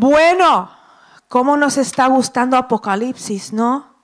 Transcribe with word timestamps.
Bueno, 0.00 0.70
¿cómo 1.28 1.58
nos 1.58 1.76
está 1.76 2.06
gustando 2.06 2.56
Apocalipsis, 2.56 3.52
no? 3.52 3.96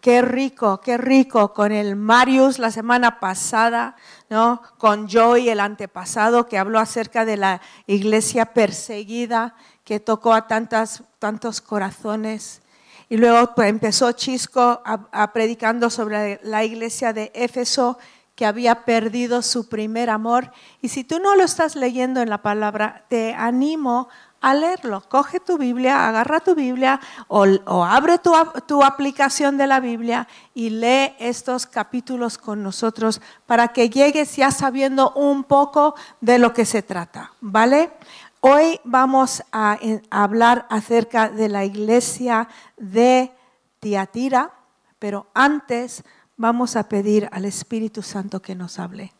Qué 0.00 0.22
rico, 0.22 0.80
qué 0.80 0.96
rico 0.96 1.52
con 1.52 1.72
el 1.72 1.96
Marius 1.96 2.60
la 2.60 2.70
semana 2.70 3.18
pasada, 3.18 3.96
¿no? 4.30 4.62
Con 4.78 5.08
Joy 5.08 5.48
el 5.48 5.58
antepasado 5.58 6.46
que 6.46 6.58
habló 6.58 6.78
acerca 6.78 7.24
de 7.24 7.38
la 7.38 7.60
iglesia 7.88 8.54
perseguida 8.54 9.56
que 9.82 9.98
tocó 9.98 10.32
a 10.32 10.46
tantas, 10.46 11.02
tantos 11.18 11.60
corazones. 11.60 12.62
Y 13.08 13.16
luego 13.16 13.52
pues, 13.56 13.68
empezó 13.68 14.12
Chisco 14.12 14.80
a, 14.84 15.32
predicando 15.32 15.90
sobre 15.90 16.38
la 16.44 16.62
iglesia 16.62 17.12
de 17.12 17.32
Éfeso 17.34 17.98
que 18.36 18.46
había 18.46 18.84
perdido 18.84 19.42
su 19.42 19.68
primer 19.68 20.08
amor. 20.08 20.52
Y 20.80 20.90
si 20.90 21.02
tú 21.02 21.18
no 21.18 21.34
lo 21.34 21.42
estás 21.42 21.74
leyendo 21.74 22.20
en 22.20 22.30
la 22.30 22.42
palabra, 22.42 23.06
te 23.08 23.34
animo 23.34 24.08
a 24.42 24.54
leerlo. 24.54 25.02
Coge 25.08 25.40
tu 25.40 25.56
Biblia, 25.56 26.08
agarra 26.08 26.40
tu 26.40 26.54
Biblia 26.54 27.00
o, 27.28 27.84
abre 27.84 28.18
tu, 28.18 28.32
tu, 28.66 28.82
aplicación 28.82 29.56
de 29.56 29.68
la 29.68 29.80
Biblia 29.80 30.28
y 30.52 30.70
lee 30.70 31.14
estos 31.18 31.66
capítulos 31.66 32.36
con 32.36 32.62
nosotros 32.62 33.22
para 33.46 33.68
que 33.68 33.88
llegues 33.88 34.36
ya 34.36 34.50
sabiendo 34.50 35.12
un 35.12 35.44
poco 35.44 35.94
de 36.20 36.38
lo 36.38 36.52
que 36.52 36.66
se 36.66 36.82
trata. 36.82 37.32
¿Vale? 37.40 37.92
Hoy 38.40 38.80
vamos 38.82 39.44
a, 39.52 39.78
a 40.10 40.22
hablar 40.24 40.66
acerca 40.68 41.28
de 41.28 41.48
la 41.48 41.64
iglesia 41.64 42.48
de 42.76 43.32
Tiatira, 43.78 44.50
pero 44.98 45.28
antes 45.34 46.02
vamos 46.36 46.74
a 46.74 46.88
pedir 46.88 47.28
al 47.30 47.44
Espíritu 47.44 48.02
Santo 48.02 48.42
que 48.42 48.56
nos 48.56 48.80
hable. 48.80 49.12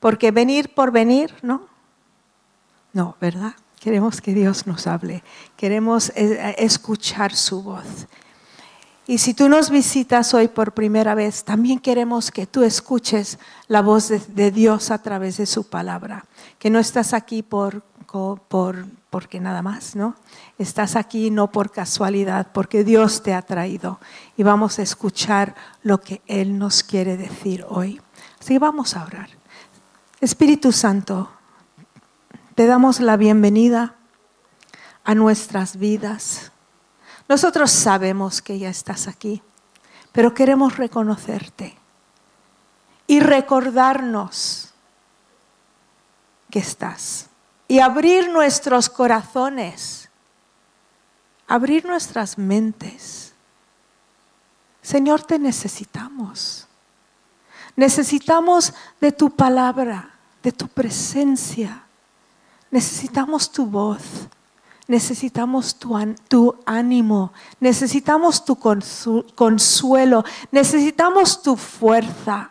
Porque 0.00 0.30
venir 0.30 0.74
por 0.74 0.90
venir, 0.90 1.34
¿no? 1.42 1.68
No, 2.94 3.16
¿verdad? 3.20 3.54
Queremos 3.82 4.20
que 4.20 4.32
Dios 4.32 4.68
nos 4.68 4.86
hable, 4.86 5.24
queremos 5.56 6.12
eh, 6.14 6.54
escuchar 6.58 7.34
su 7.34 7.64
voz. 7.64 8.06
Y 9.08 9.18
si 9.18 9.34
tú 9.34 9.48
nos 9.48 9.70
visitas 9.70 10.34
hoy 10.34 10.46
por 10.46 10.72
primera 10.72 11.16
vez, 11.16 11.42
también 11.42 11.80
queremos 11.80 12.30
que 12.30 12.46
tú 12.46 12.62
escuches 12.62 13.40
la 13.66 13.82
voz 13.82 14.08
de, 14.08 14.50
Dios 14.52 14.92
a 14.92 15.02
través 15.02 15.36
de 15.38 15.46
su 15.46 15.68
palabra, 15.68 16.24
que 16.60 16.70
no 16.70 16.78
estás 16.78 17.12
aquí 17.12 17.42
por, 17.42 17.82
por, 18.48 18.86
porque 19.10 19.40
nada 19.40 19.62
más, 19.62 19.96
¿no? 19.96 20.14
Estás 20.58 20.94
aquí 20.94 21.32
no 21.32 21.50
por 21.50 21.72
casualidad, 21.72 22.52
porque 22.54 22.84
Dios 22.84 23.24
te 23.24 23.34
ha 23.34 23.42
traído 23.42 23.98
y 24.36 24.44
vamos 24.44 24.78
a 24.78 24.82
escuchar 24.82 25.56
lo 25.82 26.00
que 26.00 26.22
Él 26.28 26.56
nos 26.56 26.84
quiere 26.84 27.16
decir 27.16 27.66
hoy. 27.68 28.00
Así 28.38 28.54
que 28.54 28.58
vamos 28.60 28.94
a 28.94 29.02
orar. 29.02 29.30
Espíritu 30.20 30.70
Santo, 30.70 31.32
te 32.54 32.66
damos 32.66 33.00
la 33.00 33.16
bienvenida 33.16 33.94
a 35.04 35.14
nuestras 35.14 35.76
vidas. 35.76 36.52
Nosotros 37.28 37.70
sabemos 37.70 38.42
que 38.42 38.58
ya 38.58 38.68
estás 38.68 39.08
aquí, 39.08 39.42
pero 40.12 40.34
queremos 40.34 40.76
reconocerte 40.76 41.76
y 43.06 43.20
recordarnos 43.20 44.74
que 46.50 46.58
estás 46.58 47.28
y 47.68 47.78
abrir 47.78 48.30
nuestros 48.30 48.90
corazones, 48.90 50.10
abrir 51.48 51.86
nuestras 51.86 52.36
mentes. 52.36 53.32
Señor, 54.82 55.22
te 55.22 55.38
necesitamos. 55.38 56.68
Necesitamos 57.76 58.74
de 59.00 59.12
tu 59.12 59.30
palabra, 59.34 60.10
de 60.42 60.52
tu 60.52 60.68
presencia. 60.68 61.86
Necesitamos 62.72 63.52
tu 63.52 63.66
voz, 63.66 64.00
necesitamos 64.88 65.76
tu, 65.78 66.56
ánimo, 66.64 67.32
necesitamos 67.60 68.46
tu 68.46 68.56
consuelo, 68.56 70.24
necesitamos 70.50 71.42
tu 71.42 71.56
fuerza, 71.56 72.50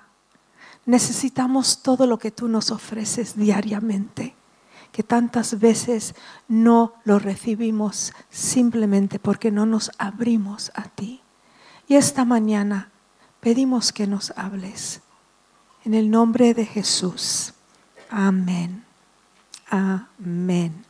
necesitamos 0.85 1.81
todo 1.81 2.05
lo 2.05 2.19
que 2.19 2.29
tú 2.29 2.47
nos 2.47 2.69
ofreces 2.69 3.35
diariamente, 3.35 4.35
que 4.91 5.01
tantas 5.01 5.59
veces 5.59 6.13
no 6.47 6.93
lo 7.03 7.17
recibimos 7.17 8.13
simplemente 8.29 9.17
porque 9.17 9.49
no 9.49 9.65
nos 9.65 9.89
abrimos 9.97 10.71
a 10.75 10.83
ti. 10.83 11.21
Y 11.87 11.95
esta 11.95 12.25
mañana 12.25 12.91
pedimos 13.39 13.91
que 13.91 14.05
nos 14.05 14.31
hables. 14.37 15.01
En 15.83 15.95
el 15.95 16.11
nombre 16.11 16.53
de 16.53 16.67
Jesús. 16.67 17.53
Amén. 18.11 18.90
Amén. 19.71 20.85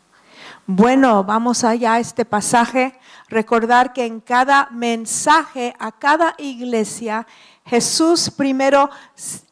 Bueno, 0.66 1.24
vamos 1.24 1.64
allá 1.64 1.94
a 1.94 2.00
este 2.00 2.26
pasaje. 2.26 3.00
Recordar 3.30 3.94
que 3.94 4.06
en 4.06 4.20
cada 4.20 4.70
mensaje 4.72 5.76
a 5.78 5.92
cada 5.92 6.34
iglesia, 6.40 7.28
Jesús 7.64 8.32
primero 8.32 8.90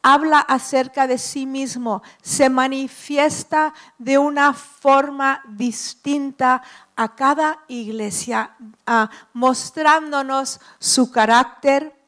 habla 0.02 0.40
acerca 0.40 1.06
de 1.06 1.16
sí 1.16 1.46
mismo, 1.46 2.02
se 2.20 2.50
manifiesta 2.50 3.72
de 3.98 4.18
una 4.18 4.52
forma 4.52 5.42
distinta 5.48 6.60
a 6.96 7.14
cada 7.14 7.60
iglesia, 7.68 8.56
ah, 8.84 9.08
mostrándonos 9.32 10.58
su 10.80 11.12
carácter, 11.12 11.99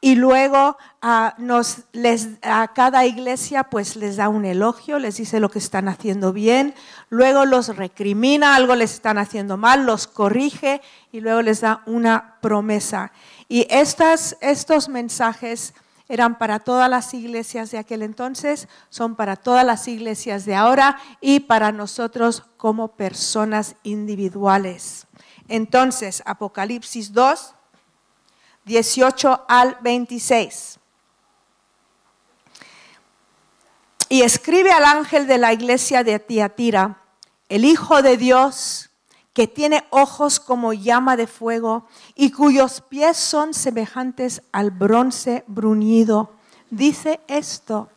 y 0.00 0.14
luego 0.14 0.78
a, 1.02 1.34
nos, 1.38 1.82
les, 1.92 2.28
a 2.42 2.68
cada 2.72 3.04
iglesia 3.04 3.64
pues 3.64 3.96
les 3.96 4.16
da 4.16 4.28
un 4.28 4.44
elogio, 4.44 4.98
les 4.98 5.16
dice 5.16 5.40
lo 5.40 5.50
que 5.50 5.58
están 5.58 5.88
haciendo 5.88 6.32
bien, 6.32 6.74
luego 7.10 7.44
los 7.44 7.76
recrimina, 7.76 8.56
algo 8.56 8.74
les 8.76 8.94
están 8.94 9.18
haciendo 9.18 9.56
mal, 9.56 9.84
los 9.84 10.06
corrige 10.06 10.80
y 11.12 11.20
luego 11.20 11.42
les 11.42 11.60
da 11.60 11.82
una 11.84 12.36
promesa. 12.40 13.12
Y 13.48 13.66
estos 13.70 14.88
mensajes 14.88 15.74
eran 16.08 16.38
para 16.38 16.60
todas 16.60 16.88
las 16.88 17.12
iglesias 17.12 17.70
de 17.70 17.78
aquel 17.78 18.02
entonces, 18.02 18.68
son 18.88 19.14
para 19.16 19.36
todas 19.36 19.66
las 19.66 19.86
iglesias 19.86 20.44
de 20.44 20.54
ahora 20.54 20.98
y 21.20 21.40
para 21.40 21.72
nosotros 21.72 22.44
como 22.56 22.96
personas 22.96 23.76
individuales. 23.82 25.06
Entonces, 25.46 26.22
Apocalipsis 26.26 27.12
2 27.12 27.54
18 28.70 29.46
al 29.48 29.76
26. 29.80 30.78
Y 34.08 34.22
escribe 34.22 34.70
al 34.70 34.84
ángel 34.84 35.26
de 35.26 35.38
la 35.38 35.52
iglesia 35.52 36.04
de 36.04 36.20
Tiatira, 36.20 37.02
el 37.48 37.64
Hijo 37.64 38.00
de 38.00 38.16
Dios, 38.16 38.90
que 39.32 39.48
tiene 39.48 39.84
ojos 39.90 40.38
como 40.38 40.72
llama 40.72 41.16
de 41.16 41.26
fuego 41.26 41.86
y 42.14 42.30
cuyos 42.30 42.80
pies 42.80 43.16
son 43.16 43.54
semejantes 43.54 44.42
al 44.52 44.70
bronce 44.70 45.42
bruñido, 45.48 46.30
dice 46.70 47.20
esto, 47.26 47.88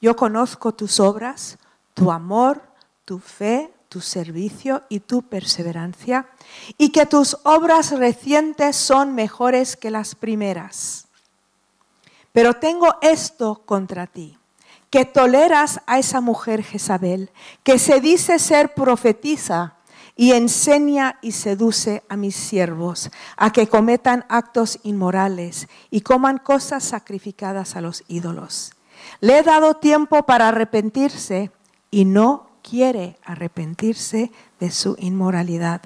yo 0.00 0.16
conozco 0.16 0.72
tus 0.72 0.98
obras, 0.98 1.58
tu 1.94 2.10
amor, 2.10 2.62
tu 3.04 3.20
fe, 3.20 3.72
tu 3.94 4.00
servicio 4.00 4.82
y 4.88 4.98
tu 4.98 5.22
perseverancia, 5.22 6.26
y 6.78 6.88
que 6.88 7.06
tus 7.06 7.38
obras 7.44 7.92
recientes 7.92 8.74
son 8.74 9.14
mejores 9.14 9.76
que 9.76 9.92
las 9.92 10.16
primeras. 10.16 11.06
Pero 12.32 12.54
tengo 12.54 12.96
esto 13.02 13.62
contra 13.64 14.08
ti, 14.08 14.36
que 14.90 15.04
toleras 15.04 15.80
a 15.86 16.00
esa 16.00 16.20
mujer 16.20 16.64
Jezabel, 16.64 17.30
que 17.62 17.78
se 17.78 18.00
dice 18.00 18.40
ser 18.40 18.74
profetiza 18.74 19.76
y 20.16 20.32
enseña 20.32 21.20
y 21.22 21.30
seduce 21.30 22.02
a 22.08 22.16
mis 22.16 22.34
siervos 22.34 23.12
a 23.36 23.52
que 23.52 23.68
cometan 23.68 24.24
actos 24.28 24.80
inmorales 24.82 25.68
y 25.92 26.00
coman 26.00 26.38
cosas 26.38 26.82
sacrificadas 26.82 27.76
a 27.76 27.80
los 27.80 28.02
ídolos. 28.08 28.72
Le 29.20 29.38
he 29.38 29.42
dado 29.44 29.74
tiempo 29.74 30.24
para 30.24 30.48
arrepentirse 30.48 31.52
y 31.92 32.06
no 32.06 32.53
quiere 32.68 33.18
arrepentirse 33.24 34.32
de 34.58 34.70
su 34.70 34.96
inmoralidad. 34.98 35.82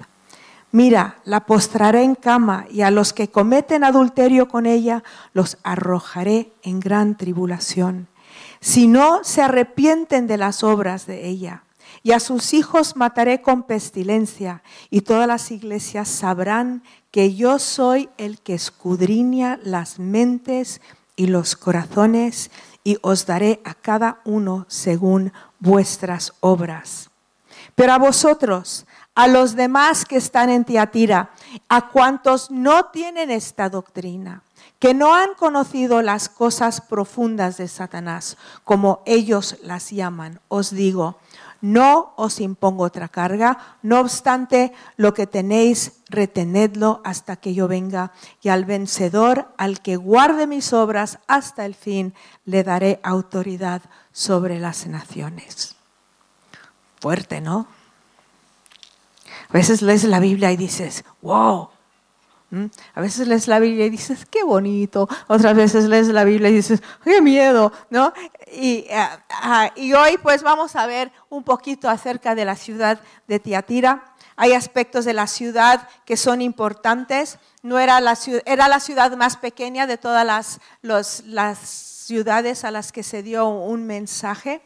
Mira, 0.71 1.17
la 1.25 1.45
postraré 1.45 2.03
en 2.03 2.15
cama 2.15 2.65
y 2.71 2.81
a 2.81 2.91
los 2.91 3.11
que 3.11 3.29
cometen 3.29 3.83
adulterio 3.83 4.47
con 4.47 4.65
ella 4.65 5.03
los 5.33 5.57
arrojaré 5.63 6.53
en 6.63 6.79
gran 6.79 7.17
tribulación. 7.17 8.07
Si 8.61 8.87
no 8.87 9.23
se 9.23 9.41
arrepienten 9.41 10.27
de 10.27 10.37
las 10.37 10.63
obras 10.63 11.05
de 11.05 11.27
ella, 11.27 11.63
y 12.03 12.11
a 12.11 12.19
sus 12.19 12.53
hijos 12.53 12.95
mataré 12.95 13.41
con 13.41 13.63
pestilencia, 13.63 14.63
y 14.89 15.01
todas 15.01 15.27
las 15.27 15.51
iglesias 15.51 16.07
sabrán 16.07 16.83
que 17.11 17.35
yo 17.35 17.59
soy 17.59 18.09
el 18.17 18.39
que 18.39 18.53
escudriña 18.53 19.59
las 19.63 19.99
mentes 19.99 20.81
y 21.15 21.27
los 21.27 21.55
corazones, 21.55 22.51
y 22.89 22.97
os 23.03 23.27
daré 23.27 23.61
a 23.65 23.75
cada 23.75 24.19
uno 24.25 24.65
según 24.67 25.31
vuestras 25.59 26.33
obras. 26.39 27.11
Pero 27.75 27.93
a 27.93 27.99
vosotros, 27.99 28.87
a 29.13 29.27
los 29.27 29.55
demás 29.55 30.05
que 30.05 30.17
están 30.17 30.49
en 30.49 30.65
Tiatira, 30.65 31.29
a 31.67 31.89
cuantos 31.89 32.49
no 32.49 32.85
tienen 32.85 33.29
esta 33.29 33.69
doctrina, 33.69 34.41
que 34.79 34.95
no 34.95 35.13
han 35.13 35.35
conocido 35.35 36.01
las 36.01 36.29
cosas 36.29 36.81
profundas 36.81 37.57
de 37.57 37.67
Satanás, 37.67 38.37
como 38.63 39.03
ellos 39.05 39.57
las 39.61 39.91
llaman, 39.91 40.39
os 40.47 40.71
digo, 40.71 41.19
no 41.61 42.13
os 42.15 42.39
impongo 42.39 42.83
otra 42.83 43.07
carga, 43.07 43.77
no 43.81 43.99
obstante, 43.99 44.73
lo 44.97 45.13
que 45.13 45.27
tenéis, 45.27 46.01
retenedlo 46.09 47.01
hasta 47.03 47.35
que 47.35 47.53
yo 47.53 47.67
venga, 47.67 48.11
y 48.41 48.49
al 48.49 48.65
vencedor, 48.65 49.47
al 49.57 49.81
que 49.81 49.95
guarde 49.95 50.47
mis 50.47 50.73
obras 50.73 51.19
hasta 51.27 51.65
el 51.65 51.75
fin, 51.75 52.13
le 52.45 52.63
daré 52.63 52.99
autoridad 53.03 53.81
sobre 54.11 54.59
las 54.59 54.87
naciones. 54.87 55.75
Fuerte, 56.99 57.41
¿no? 57.41 57.67
A 59.49 59.53
veces 59.53 59.81
lees 59.81 60.03
la 60.03 60.19
Biblia 60.19 60.51
y 60.51 60.57
dices, 60.57 61.03
wow, 61.21 61.69
¿Mm? 62.51 62.65
A 62.95 63.01
veces 63.01 63.27
lees 63.27 63.47
la 63.47 63.59
Biblia 63.59 63.85
y 63.85 63.89
dices, 63.89 64.25
qué 64.25 64.43
bonito. 64.43 65.07
Otras 65.27 65.55
veces 65.55 65.85
lees 65.85 66.07
la 66.07 66.23
Biblia 66.23 66.49
y 66.49 66.53
dices, 66.53 66.81
qué 67.03 67.21
miedo, 67.21 67.71
¿no? 67.89 68.11
Y, 68.51 68.87
ah, 68.91 69.71
y, 69.75 69.93
hoy 69.93 70.17
pues 70.17 70.41
vamos 70.41 70.75
a 70.75 70.87
ver 70.87 71.11
un 71.29 71.43
poquito 71.43 71.89
acerca 71.89 72.33
de 72.33 72.45
la 72.45 72.55
ciudad 72.55 72.99
de 73.27 73.39
Tiatira. 73.39 74.15
Hay 74.35 74.53
aspectos 74.53 75.05
de 75.05 75.13
la 75.13 75.27
ciudad 75.27 75.87
que 76.05 76.17
son 76.17 76.41
importantes. 76.41 77.37
No 77.61 77.77
era 77.77 77.99
la, 77.99 78.17
era 78.45 78.67
la 78.67 78.79
ciudad 78.79 79.15
más 79.15 79.37
pequeña 79.37 79.85
de 79.85 79.97
todas 79.97 80.59
las 80.81 81.59
ciudades 81.61 82.63
a 82.63 82.71
las 82.71 82.91
que 82.91 83.03
se 83.03 83.21
dio 83.21 83.47
un 83.47 83.85
mensaje. 83.85 84.61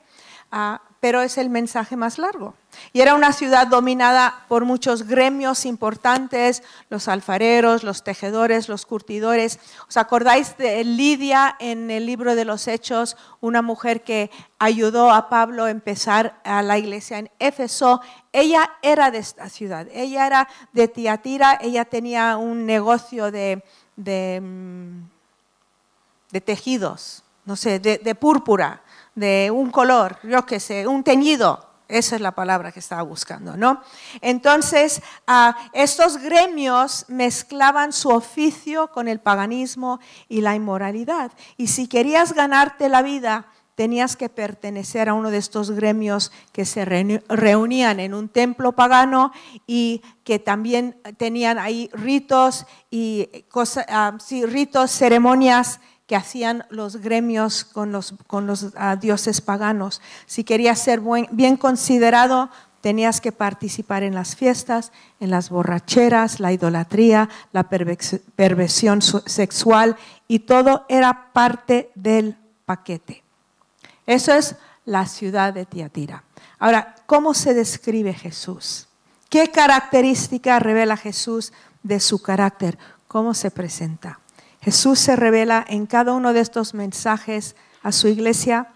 Pero 0.99 1.21
es 1.21 1.37
el 1.37 1.49
mensaje 1.49 1.97
más 1.97 2.17
largo. 2.17 2.53
Y 2.93 3.01
era 3.01 3.15
una 3.15 3.33
ciudad 3.33 3.67
dominada 3.67 4.45
por 4.47 4.65
muchos 4.65 5.03
gremios 5.03 5.65
importantes, 5.65 6.63
los 6.89 7.07
alfareros, 7.07 7.83
los 7.83 8.03
tejedores, 8.03 8.69
los 8.69 8.85
curtidores. 8.85 9.59
¿Os 9.89 9.97
acordáis 9.97 10.55
de 10.57 10.83
Lidia 10.83 11.57
en 11.59 11.91
el 11.91 12.05
libro 12.05 12.35
de 12.35 12.45
los 12.45 12.67
Hechos, 12.67 13.17
una 13.41 13.61
mujer 13.61 14.03
que 14.03 14.31
ayudó 14.59 15.11
a 15.11 15.27
Pablo 15.27 15.65
a 15.65 15.71
empezar 15.71 16.39
a 16.45 16.61
la 16.61 16.77
iglesia 16.77 17.17
en 17.19 17.29
Éfeso? 17.39 17.99
Ella 18.31 18.71
era 18.81 19.11
de 19.11 19.17
esta 19.17 19.49
ciudad, 19.49 19.87
ella 19.91 20.25
era 20.25 20.47
de 20.71 20.87
Tiatira, 20.87 21.57
ella 21.61 21.83
tenía 21.83 22.37
un 22.37 22.65
negocio 22.65 23.29
de, 23.29 23.63
de, 23.97 24.39
mm, 24.41 25.07
tejidos, 26.45 27.23
no 27.43 27.55
sé, 27.55 27.79
de 27.79 28.15
púrpura 28.15 28.81
de 29.15 29.51
un 29.53 29.71
color, 29.71 30.17
yo 30.23 30.45
qué 30.45 30.59
sé, 30.59 30.87
un 30.87 31.03
teñido. 31.03 31.69
Esa 31.87 32.15
es 32.15 32.21
la 32.21 32.31
palabra 32.31 32.71
que 32.71 32.79
estaba 32.79 33.03
buscando, 33.03 33.55
¿no? 33.57 33.81
Entonces, 34.21 35.01
ah, 35.27 35.55
estos 35.73 36.17
gremios 36.17 37.05
mezclaban 37.07 37.93
su 37.93 38.09
oficio 38.09 38.87
con 38.87 39.07
el 39.07 39.19
paganismo 39.19 39.99
y 40.27 40.41
la 40.41 40.55
inmoralidad. 40.55 41.31
Y 41.57 41.67
si 41.67 41.87
querías 41.87 42.33
ganarte 42.33 42.89
la 42.89 43.01
vida, 43.01 43.47
tenías 43.75 44.15
que 44.15 44.29
pertenecer 44.29 45.09
a 45.09 45.13
uno 45.13 45.31
de 45.31 45.37
estos 45.37 45.71
gremios 45.71 46.31
que 46.51 46.63
se 46.65 46.85
reunían 46.85 47.99
en 47.99 48.13
un 48.13 48.29
templo 48.29 48.73
pagano 48.73 49.31
y 49.65 50.01
que 50.23 50.39
también 50.39 50.97
tenían 51.17 51.57
ahí 51.57 51.89
ritos 51.93 52.65
y 52.91 53.45
cosas, 53.49 53.85
ah, 53.89 54.17
sí, 54.19 54.45
ritos, 54.45 54.91
ceremonias 54.91 55.79
que 56.07 56.15
hacían 56.15 56.65
los 56.69 56.97
gremios 56.97 57.63
con 57.63 57.91
los, 57.91 58.15
con 58.27 58.47
los 58.47 58.73
ah, 58.75 58.95
dioses 58.95 59.41
paganos. 59.41 60.01
Si 60.25 60.43
querías 60.43 60.79
ser 60.79 61.01
bien 61.31 61.57
considerado, 61.57 62.49
tenías 62.81 63.21
que 63.21 63.31
participar 63.31 64.03
en 64.03 64.13
las 64.13 64.35
fiestas, 64.35 64.91
en 65.21 65.31
las 65.31 65.49
borracheras, 65.49 66.41
la 66.41 66.51
idolatría, 66.51 67.29
la 67.53 67.63
perversión 67.69 69.01
sexual 69.01 69.95
y 70.27 70.39
todo 70.39 70.85
era 70.89 71.31
parte 71.31 71.91
del 71.95 72.35
paquete. 72.65 73.23
Eso 74.05 74.33
es 74.33 74.57
la 74.85 75.05
ciudad 75.05 75.53
de 75.53 75.65
Tiatira. 75.65 76.25
Ahora, 76.59 76.95
¿cómo 77.05 77.33
se 77.33 77.53
describe 77.53 78.13
Jesús? 78.13 78.89
¿Qué 79.29 79.49
característica 79.49 80.59
revela 80.59 80.97
Jesús 80.97 81.53
de 81.83 82.01
su 82.01 82.21
carácter? 82.21 82.77
¿Cómo 83.07 83.33
se 83.33 83.49
presenta? 83.49 84.19
Jesús 84.63 84.99
se 84.99 85.15
revela 85.15 85.65
en 85.67 85.85
cada 85.85 86.13
uno 86.13 86.31
de 86.31 86.39
estos 86.39 86.73
mensajes 86.73 87.55
a 87.81 87.91
su 87.91 88.07
iglesia 88.07 88.69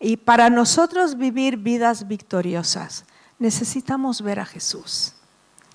y 0.00 0.16
para 0.16 0.48
nosotros 0.48 1.16
vivir 1.16 1.58
vidas 1.58 2.08
victoriosas 2.08 3.04
necesitamos 3.38 4.22
ver 4.22 4.40
a 4.40 4.46
Jesús. 4.46 5.12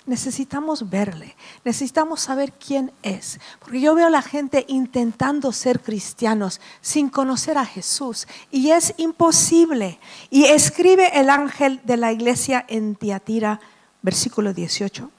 Necesitamos 0.06 0.90
verle, 0.90 1.36
necesitamos 1.64 2.22
saber 2.22 2.52
quién 2.52 2.90
es. 3.02 3.38
Porque 3.60 3.80
yo 3.80 3.94
veo 3.94 4.08
a 4.08 4.10
la 4.10 4.22
gente 4.22 4.64
intentando 4.66 5.52
ser 5.52 5.80
cristianos 5.80 6.60
sin 6.80 7.10
conocer 7.10 7.58
a 7.58 7.64
Jesús 7.64 8.26
y 8.50 8.70
es 8.70 8.94
imposible. 8.96 10.00
Y 10.30 10.46
escribe 10.46 11.20
el 11.20 11.30
ángel 11.30 11.80
de 11.84 11.96
la 11.96 12.10
iglesia 12.10 12.64
en 12.66 12.96
Tiatira, 12.96 13.60
versículo 14.02 14.52
18. 14.52 15.10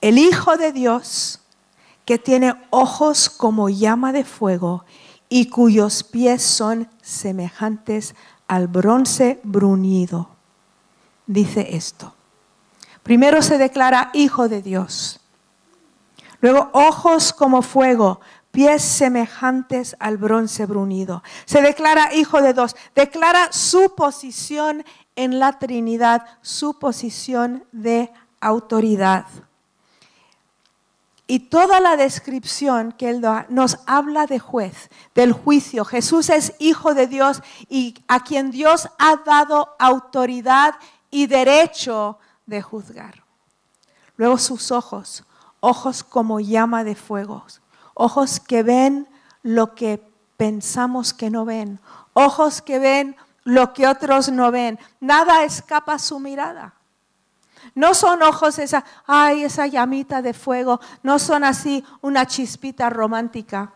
El 0.00 0.16
Hijo 0.16 0.56
de 0.56 0.72
Dios 0.72 1.39
que 2.04 2.18
tiene 2.18 2.54
ojos 2.70 3.30
como 3.30 3.68
llama 3.68 4.12
de 4.12 4.24
fuego 4.24 4.84
y 5.28 5.48
cuyos 5.48 6.02
pies 6.02 6.42
son 6.42 6.88
semejantes 7.00 8.14
al 8.48 8.66
bronce 8.66 9.40
bruñido. 9.44 10.28
Dice 11.26 11.76
esto. 11.76 12.14
Primero 13.02 13.40
se 13.40 13.56
declara 13.56 14.10
hijo 14.12 14.48
de 14.48 14.60
Dios. 14.60 15.20
Luego 16.40 16.70
ojos 16.72 17.32
como 17.32 17.62
fuego, 17.62 18.20
pies 18.50 18.82
semejantes 18.82 19.96
al 20.00 20.16
bronce 20.16 20.66
bruñido. 20.66 21.22
Se 21.44 21.62
declara 21.62 22.14
hijo 22.14 22.42
de 22.42 22.52
Dios. 22.52 22.74
Declara 22.94 23.52
su 23.52 23.94
posición 23.94 24.84
en 25.16 25.38
la 25.38 25.58
Trinidad, 25.58 26.26
su 26.40 26.78
posición 26.78 27.64
de 27.72 28.12
autoridad. 28.40 29.26
Y 31.30 31.38
toda 31.38 31.78
la 31.78 31.96
descripción 31.96 32.90
que 32.90 33.08
él 33.08 33.20
da 33.20 33.46
nos 33.48 33.78
habla 33.86 34.26
de 34.26 34.40
juez, 34.40 34.90
del 35.14 35.32
juicio. 35.32 35.84
Jesús 35.84 36.28
es 36.28 36.54
hijo 36.58 36.92
de 36.92 37.06
Dios 37.06 37.40
y 37.68 38.02
a 38.08 38.24
quien 38.24 38.50
Dios 38.50 38.88
ha 38.98 39.14
dado 39.24 39.76
autoridad 39.78 40.74
y 41.08 41.28
derecho 41.28 42.18
de 42.46 42.62
juzgar. 42.62 43.22
Luego 44.16 44.38
sus 44.38 44.72
ojos, 44.72 45.22
ojos 45.60 46.02
como 46.02 46.40
llama 46.40 46.82
de 46.82 46.96
fuego, 46.96 47.44
ojos 47.94 48.40
que 48.40 48.64
ven 48.64 49.06
lo 49.44 49.76
que 49.76 50.04
pensamos 50.36 51.14
que 51.14 51.30
no 51.30 51.44
ven, 51.44 51.78
ojos 52.12 52.60
que 52.60 52.80
ven 52.80 53.14
lo 53.44 53.72
que 53.72 53.86
otros 53.86 54.32
no 54.32 54.50
ven. 54.50 54.80
Nada 54.98 55.44
escapa 55.44 55.92
a 55.92 55.98
su 56.00 56.18
mirada. 56.18 56.74
No 57.74 57.94
son 57.94 58.22
ojos 58.22 58.58
esa, 58.58 58.84
ay, 59.06 59.44
esa 59.44 59.66
llamita 59.66 60.22
de 60.22 60.34
fuego, 60.34 60.80
no 61.02 61.18
son 61.18 61.44
así 61.44 61.84
una 62.00 62.26
chispita 62.26 62.90
romántica. 62.90 63.72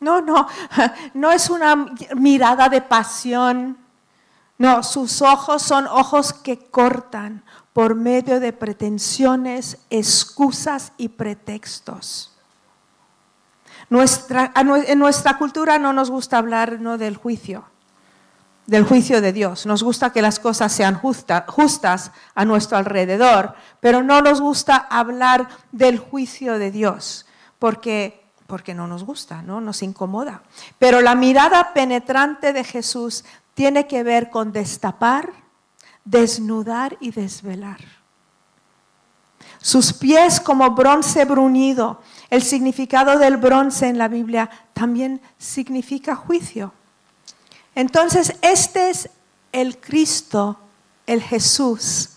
No, 0.00 0.20
no, 0.20 0.46
no 1.14 1.32
es 1.32 1.50
una 1.50 1.86
mirada 2.16 2.68
de 2.68 2.82
pasión. 2.82 3.78
No, 4.58 4.82
sus 4.82 5.22
ojos 5.22 5.62
son 5.62 5.86
ojos 5.86 6.32
que 6.32 6.58
cortan 6.70 7.44
por 7.72 7.94
medio 7.94 8.40
de 8.40 8.52
pretensiones, 8.52 9.78
excusas 9.90 10.92
y 10.96 11.10
pretextos. 11.10 12.34
en 13.90 14.98
nuestra 14.98 15.38
cultura 15.38 15.78
no 15.78 15.92
nos 15.92 16.10
gusta 16.10 16.38
hablar 16.38 16.80
¿no? 16.80 16.96
del 16.96 17.16
juicio 17.16 17.64
del 18.66 18.84
juicio 18.84 19.20
de 19.20 19.32
Dios. 19.32 19.66
Nos 19.66 19.82
gusta 19.82 20.10
que 20.10 20.22
las 20.22 20.38
cosas 20.38 20.72
sean 20.72 20.98
justas 20.98 22.10
a 22.34 22.44
nuestro 22.44 22.76
alrededor, 22.76 23.54
pero 23.80 24.02
no 24.02 24.20
nos 24.20 24.40
gusta 24.40 24.76
hablar 24.76 25.48
del 25.72 25.98
juicio 25.98 26.58
de 26.58 26.70
Dios, 26.70 27.26
porque, 27.58 28.24
porque 28.46 28.74
no 28.74 28.86
nos 28.86 29.04
gusta, 29.04 29.42
¿no? 29.42 29.60
nos 29.60 29.82
incomoda. 29.82 30.42
Pero 30.78 31.00
la 31.00 31.14
mirada 31.14 31.72
penetrante 31.72 32.52
de 32.52 32.64
Jesús 32.64 33.24
tiene 33.54 33.86
que 33.86 34.02
ver 34.02 34.30
con 34.30 34.52
destapar, 34.52 35.30
desnudar 36.04 36.96
y 37.00 37.10
desvelar. 37.10 37.78
Sus 39.58 39.92
pies 39.92 40.40
como 40.40 40.70
bronce 40.72 41.24
bruñido. 41.24 42.00
El 42.30 42.42
significado 42.42 43.18
del 43.18 43.36
bronce 43.36 43.88
en 43.88 43.98
la 43.98 44.06
Biblia 44.06 44.50
también 44.72 45.20
significa 45.38 46.14
juicio. 46.14 46.72
Entonces, 47.76 48.34
este 48.42 48.90
es 48.90 49.10
el 49.52 49.78
Cristo, 49.78 50.58
el 51.06 51.22
Jesús, 51.22 52.08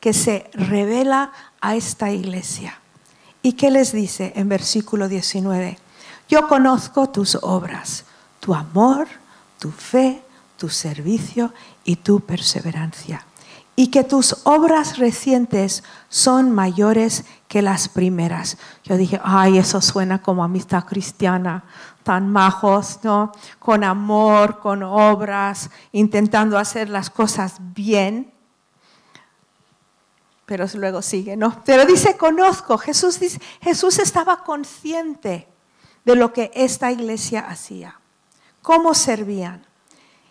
que 0.00 0.12
se 0.12 0.50
revela 0.54 1.30
a 1.60 1.76
esta 1.76 2.10
iglesia. 2.10 2.80
¿Y 3.42 3.52
qué 3.52 3.70
les 3.70 3.92
dice 3.92 4.32
en 4.34 4.48
versículo 4.48 5.08
19? 5.08 5.78
Yo 6.28 6.48
conozco 6.48 7.10
tus 7.10 7.36
obras, 7.42 8.04
tu 8.40 8.54
amor, 8.54 9.06
tu 9.58 9.70
fe, 9.70 10.22
tu 10.56 10.70
servicio 10.70 11.52
y 11.84 11.96
tu 11.96 12.20
perseverancia. 12.20 13.26
Y 13.76 13.88
que 13.88 14.04
tus 14.04 14.36
obras 14.44 14.98
recientes 14.98 15.82
son 16.08 16.50
mayores 16.52 17.24
que 17.48 17.62
las 17.62 17.88
primeras. 17.88 18.56
Yo 18.84 18.96
dije, 18.96 19.20
ay, 19.22 19.58
eso 19.58 19.80
suena 19.80 20.22
como 20.22 20.42
amistad 20.42 20.84
cristiana. 20.84 21.64
Tan 22.02 22.30
majos, 22.30 23.00
¿no? 23.02 23.32
Con 23.58 23.84
amor, 23.84 24.60
con 24.60 24.82
obras, 24.82 25.70
intentando 25.92 26.58
hacer 26.58 26.88
las 26.88 27.10
cosas 27.10 27.56
bien. 27.58 28.32
Pero 30.46 30.66
luego 30.74 31.02
sigue, 31.02 31.36
¿no? 31.36 31.62
Pero 31.64 31.86
dice, 31.86 32.16
conozco. 32.16 32.76
Jesús, 32.78 33.20
dice, 33.20 33.40
Jesús 33.60 33.98
estaba 33.98 34.44
consciente 34.44 35.48
de 36.04 36.16
lo 36.16 36.32
que 36.32 36.50
esta 36.54 36.90
iglesia 36.90 37.40
hacía, 37.48 37.98
cómo 38.60 38.94
servían. 38.94 39.64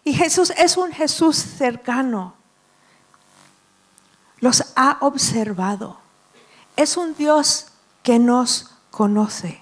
Y 0.03 0.13
Jesús 0.13 0.51
es 0.57 0.77
un 0.77 0.91
Jesús 0.91 1.37
cercano. 1.37 2.35
Los 4.39 4.73
ha 4.75 4.97
observado. 5.01 5.99
Es 6.75 6.97
un 6.97 7.15
Dios 7.15 7.67
que 8.01 8.17
nos 8.17 8.71
conoce. 8.89 9.61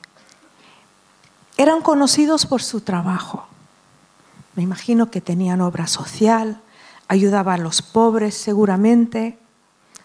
Eran 1.60 1.82
conocidos 1.82 2.46
por 2.46 2.62
su 2.62 2.80
trabajo. 2.80 3.46
Me 4.56 4.64
imagino 4.64 5.12
que 5.12 5.20
tenían 5.20 5.60
obra 5.60 5.88
social, 5.88 6.62
ayudaban 7.10 7.60
a 7.60 7.64
los 7.64 7.82
pobres 7.82 8.34
seguramente, 8.34 9.38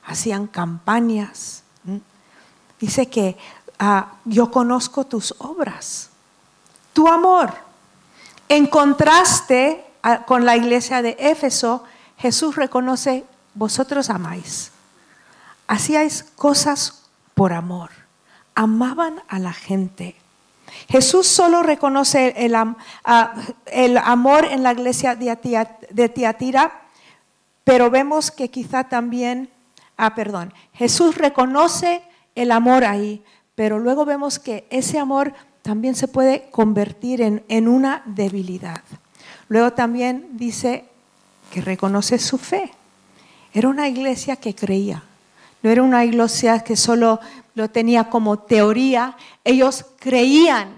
hacían 0.05 0.49
campañas. 0.49 1.63
Dice 2.81 3.07
que 3.09 3.39
ah, 3.79 4.15
yo 4.25 4.51
conozco 4.51 5.05
tus 5.05 5.33
obras, 5.39 6.11
tu 6.93 7.07
amor. 7.07 7.55
En 8.49 8.67
contraste 8.67 9.87
con 10.27 10.45
la 10.45 10.57
iglesia 10.57 11.03
de 11.03 11.17
Éfeso, 11.21 11.85
Jesús 12.19 12.57
reconoce, 12.57 13.25
vosotros 13.55 14.11
amáis. 14.11 14.73
Hacíais 15.69 16.25
cosas 16.35 17.05
por 17.33 17.53
amor. 17.53 17.91
Amaban 18.57 19.23
a 19.29 19.39
la 19.39 19.53
gente. 19.53 20.24
Jesús 20.89 21.27
solo 21.27 21.63
reconoce 21.63 22.35
el, 22.37 22.55
amor 23.99 24.45
en 24.45 24.63
la 24.63 24.73
iglesia 24.73 25.17
de 25.17 26.09
Tiatira, 26.09 26.83
pero 27.65 27.91
vemos 27.91 28.31
que 28.31 28.51
quizá 28.51 28.85
también, 28.85 29.49
ah, 29.97 30.15
perdón, 30.15 30.53
Jesús 30.75 31.17
reconoce 31.17 32.03
el 32.35 32.53
amor 32.53 32.85
ahí, 32.85 33.23
pero 33.55 33.79
luego 33.79 34.05
vemos 34.05 34.39
que 34.39 34.67
ese 34.71 34.99
amor 34.99 35.33
también 35.63 35.95
se 35.95 36.09
puede 36.09 36.51
convertir 36.51 37.23
en 37.23 37.69
una 37.69 38.03
debilidad. 38.05 38.83
Luego 39.49 39.73
también 39.73 40.29
dice 40.33 40.85
que 41.51 41.61
reconoce 41.61 42.19
su 42.19 42.39
fe. 42.39 42.73
Era 43.53 43.69
una 43.69 43.89
iglesia 43.89 44.37
que 44.37 44.55
creía. 44.55 45.03
No 45.65 45.71
era 45.71 45.83
una 45.83 46.05
iglesia 46.05 46.61
que 46.61 46.77
solo 46.77 47.19
lo 47.55 47.69
tenía 47.71 48.11
como 48.11 48.39
teoría. 48.39 49.17
Ellos 49.43 49.87
creían 49.99 50.77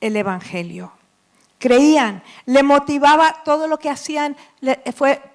el 0.00 0.16
Evangelio. 0.16 0.90
Creían. 1.58 2.24
Le 2.46 2.62
motivaba 2.62 3.42
todo 3.44 3.68
lo 3.68 3.78
que 3.78 3.90
hacían. 3.90 4.36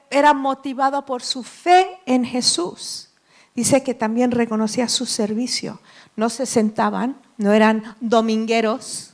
Era 0.09 0.33
motivado 0.33 1.05
por 1.05 1.21
su 1.23 1.43
fe 1.43 1.99
en 2.05 2.25
Jesús. 2.25 3.11
Dice 3.55 3.83
que 3.83 3.93
también 3.93 4.31
reconocía 4.31 4.89
su 4.89 5.05
servicio. 5.05 5.79
No 6.17 6.29
se 6.29 6.45
sentaban, 6.45 7.15
no 7.37 7.53
eran 7.53 7.95
domingueros 8.01 9.09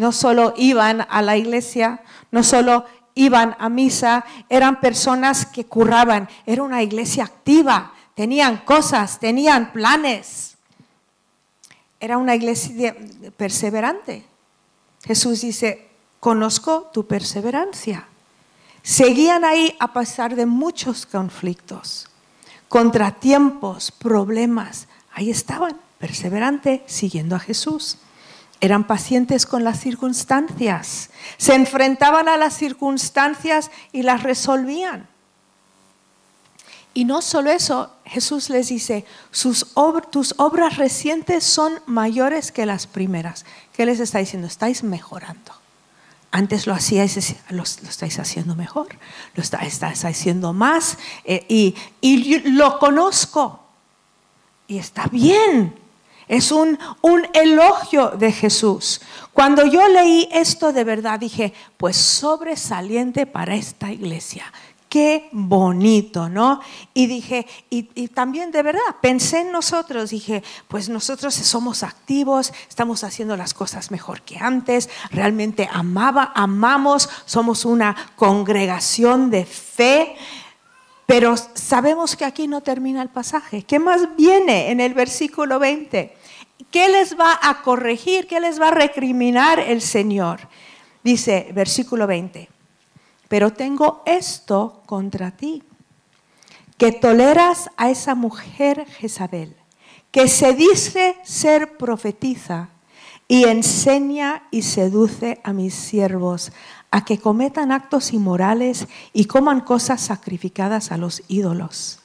no 0.00 0.12
solo 0.12 0.54
iban 0.56 1.06
a 1.10 1.20
la 1.20 1.36
iglesia, 1.36 2.00
no 2.30 2.42
solo 2.42 2.86
iban 3.14 3.54
a 3.58 3.68
misa, 3.68 4.24
eran 4.48 4.80
personas 4.80 5.44
que 5.44 5.66
curraban, 5.66 6.26
era 6.46 6.62
una 6.62 6.82
iglesia 6.82 7.24
activa, 7.24 7.92
tenían 8.20 8.58
cosas, 8.66 9.18
tenían 9.18 9.72
planes. 9.72 10.58
Era 11.98 12.18
una 12.18 12.34
iglesia 12.34 12.94
perseverante. 13.34 14.26
Jesús 15.02 15.40
dice, 15.40 15.88
conozco 16.20 16.90
tu 16.92 17.06
perseverancia. 17.06 18.06
Seguían 18.82 19.42
ahí 19.46 19.74
a 19.80 19.94
pasar 19.94 20.36
de 20.36 20.44
muchos 20.44 21.06
conflictos, 21.06 22.10
contratiempos, 22.68 23.90
problemas. 23.90 24.86
Ahí 25.14 25.30
estaban, 25.30 25.80
perseverante, 25.98 26.84
siguiendo 26.84 27.36
a 27.36 27.38
Jesús. 27.38 27.96
Eran 28.60 28.86
pacientes 28.86 29.46
con 29.46 29.64
las 29.64 29.80
circunstancias. 29.80 31.08
Se 31.38 31.54
enfrentaban 31.54 32.28
a 32.28 32.36
las 32.36 32.52
circunstancias 32.52 33.70
y 33.92 34.02
las 34.02 34.24
resolvían. 34.24 35.08
Y 36.92 37.04
no 37.04 37.22
solo 37.22 37.50
eso, 37.50 37.92
Jesús 38.04 38.50
les 38.50 38.68
dice, 38.68 39.04
tus 39.30 40.34
obras 40.36 40.76
recientes 40.76 41.44
son 41.44 41.72
mayores 41.86 42.50
que 42.50 42.66
las 42.66 42.86
primeras. 42.86 43.44
¿Qué 43.72 43.86
les 43.86 44.00
está 44.00 44.18
diciendo? 44.18 44.48
Estáis 44.48 44.82
mejorando. 44.82 45.52
Antes 46.32 46.66
lo 46.66 46.74
hacíais, 46.74 47.36
lo, 47.48 47.62
estáis 47.62 48.18
haciendo 48.18 48.54
mejor, 48.54 48.88
lo 49.34 49.42
estáis, 49.42 49.82
haciendo 49.82 50.52
más 50.52 50.96
eh, 51.24 51.44
y, 51.48 52.38
lo 52.50 52.78
conozco. 52.78 53.60
Y 54.68 54.78
está 54.78 55.06
bien, 55.06 55.74
es 56.28 56.52
un 56.52 56.78
elogio 57.34 58.10
de 58.10 58.30
Jesús. 58.30 59.00
Cuando 59.32 59.64
yo 59.66 59.88
leí 59.88 60.28
esto 60.30 60.72
de 60.72 60.84
verdad 60.84 61.18
dije, 61.18 61.52
pues 61.76 61.96
sobresaliente 61.96 63.26
para 63.26 63.54
esta 63.54 63.90
iglesia. 63.90 64.44
Qué 64.90 65.28
bonito, 65.30 66.28
¿no? 66.28 66.60
Y 66.94 67.06
dije, 67.06 67.46
y, 67.70 68.08
también 68.08 68.50
de 68.50 68.64
verdad, 68.64 68.80
pensé 69.00 69.42
en 69.42 69.52
nosotros, 69.52 70.10
dije, 70.10 70.42
pues 70.66 70.88
nosotros 70.88 71.32
somos 71.32 71.84
activos, 71.84 72.52
estamos 72.68 73.04
haciendo 73.04 73.36
las 73.36 73.54
cosas 73.54 73.92
mejor 73.92 74.22
que 74.22 74.38
antes, 74.38 74.90
realmente 75.12 75.68
amaba, 75.72 76.32
amamos, 76.34 77.08
somos 77.24 77.64
una 77.64 77.94
congregación 78.16 79.30
de 79.30 79.44
fe, 79.44 80.16
pero 81.06 81.36
sabemos 81.36 82.16
que 82.16 82.24
aquí 82.24 82.48
no 82.48 82.60
termina 82.60 83.00
el 83.00 83.10
pasaje. 83.10 83.62
¿Qué 83.62 83.78
más 83.78 84.16
viene 84.16 84.72
en 84.72 84.80
el 84.80 84.94
versículo 84.94 85.60
20? 85.60 86.16
¿Qué 86.72 86.88
les 86.88 87.16
va 87.16 87.38
a 87.40 87.62
corregir? 87.62 88.26
¿Qué 88.26 88.40
les 88.40 88.60
va 88.60 88.68
a 88.68 88.72
recriminar 88.72 89.60
el 89.60 89.82
Señor? 89.82 90.40
Dice, 91.04 91.48
versículo 91.54 92.08
20, 92.08 92.48
pero 93.30 93.52
tengo 93.52 94.02
esto 94.06 94.82
contra 94.86 95.30
ti, 95.30 95.62
que 96.76 96.90
toleras 96.90 97.70
a 97.76 97.88
esa 97.88 98.16
mujer 98.16 98.86
Jezabel, 98.98 99.54
que 100.10 100.26
se 100.26 100.52
dice 100.52 101.14
ser 101.22 101.76
profetiza 101.76 102.70
y 103.28 103.44
enseña 103.44 104.42
y 104.50 104.62
seduce 104.62 105.40
a 105.44 105.52
mis 105.52 105.74
siervos 105.74 106.50
a 106.90 107.04
que 107.04 107.20
cometan 107.20 107.70
actos 107.70 108.12
inmorales 108.12 108.88
y 109.12 109.26
coman 109.26 109.60
cosas 109.60 110.00
sacrificadas 110.00 110.90
a 110.90 110.96
los 110.96 111.22
ídolos. 111.28 112.00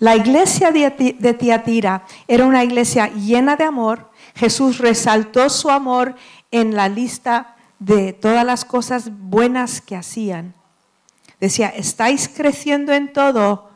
La 0.00 0.16
iglesia 0.16 0.72
de 0.72 1.36
Tiatira 1.38 2.04
era 2.26 2.44
una 2.44 2.64
iglesia 2.64 3.06
llena 3.14 3.54
de 3.54 3.62
amor. 3.62 4.10
Jesús 4.34 4.78
resaltó 4.78 5.48
su 5.48 5.70
amor 5.70 6.16
en 6.50 6.74
la 6.74 6.88
lista 6.88 7.55
de 7.78 8.12
todas 8.12 8.44
las 8.44 8.64
cosas 8.64 9.10
buenas 9.10 9.80
que 9.80 9.96
hacían. 9.96 10.54
Decía, 11.40 11.68
estáis 11.68 12.28
creciendo 12.28 12.92
en 12.92 13.12
todo, 13.12 13.70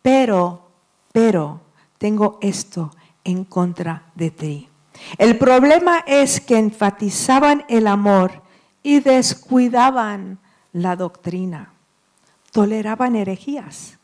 pero, 0.00 0.70
pero, 1.12 1.60
tengo 1.98 2.38
esto 2.40 2.90
en 3.24 3.44
contra 3.44 4.04
de 4.14 4.30
ti. 4.30 4.68
El 5.18 5.38
problema 5.38 6.04
es 6.06 6.40
que 6.40 6.58
enfatizaban 6.58 7.64
el 7.68 7.86
amor 7.86 8.42
y 8.82 9.00
descuidaban 9.00 10.38
la 10.72 10.96
doctrina. 10.96 11.72
Toleraban 12.50 13.16
herejías. 13.16 13.98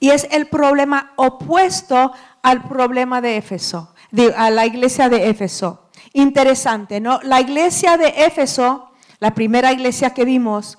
Y 0.00 0.10
es 0.10 0.26
el 0.30 0.48
problema 0.48 1.12
opuesto 1.16 2.12
al 2.42 2.64
problema 2.64 3.20
de 3.20 3.36
Éfeso, 3.36 3.93
a 4.36 4.50
la 4.50 4.66
iglesia 4.66 5.08
de 5.08 5.28
Éfeso. 5.28 5.88
Interesante, 6.12 7.00
¿no? 7.00 7.20
La 7.22 7.40
iglesia 7.40 7.96
de 7.96 8.08
Éfeso, 8.24 8.90
la 9.18 9.34
primera 9.34 9.72
iglesia 9.72 10.10
que 10.14 10.24
vimos, 10.24 10.78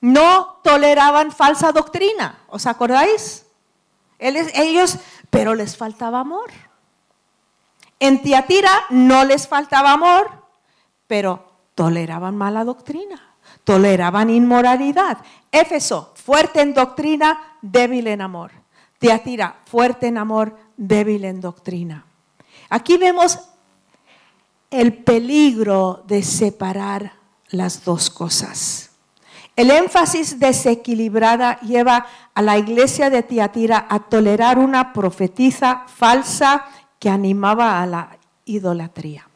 no 0.00 0.58
toleraban 0.64 1.30
falsa 1.30 1.72
doctrina. 1.72 2.40
¿Os 2.48 2.66
acordáis? 2.66 3.46
Ellos, 4.18 4.98
pero 5.30 5.54
les 5.54 5.76
faltaba 5.76 6.20
amor. 6.20 6.50
En 8.00 8.20
Tiatira 8.22 8.72
no 8.90 9.24
les 9.24 9.46
faltaba 9.46 9.92
amor, 9.92 10.30
pero 11.06 11.52
toleraban 11.76 12.36
mala 12.36 12.64
doctrina, 12.64 13.36
toleraban 13.62 14.30
inmoralidad. 14.30 15.18
Éfeso, 15.52 16.12
fuerte 16.16 16.60
en 16.60 16.74
doctrina, 16.74 17.58
débil 17.62 18.08
en 18.08 18.22
amor. 18.22 18.50
Teatira, 18.98 19.60
fuerte 19.66 20.08
en 20.08 20.18
amor, 20.18 20.56
débil 20.76 21.24
en 21.24 21.40
doctrina. 21.40 22.06
Aquí 22.72 22.96
vemos 22.96 23.38
el 24.70 24.94
peligro 24.94 26.04
de 26.06 26.22
separar 26.22 27.12
las 27.50 27.84
dos 27.84 28.08
cosas. 28.08 28.92
El 29.56 29.70
énfasis 29.70 30.40
desequilibrada 30.40 31.60
lleva 31.60 32.06
a 32.32 32.40
la 32.40 32.56
iglesia 32.56 33.10
de 33.10 33.22
Tiatira 33.22 33.86
a 33.90 33.98
tolerar 33.98 34.58
una 34.58 34.94
profetiza 34.94 35.84
falsa 35.86 36.64
que 36.98 37.10
animaba 37.10 37.82
a 37.82 37.86
la 37.86 38.16
idolatría. 38.46 39.28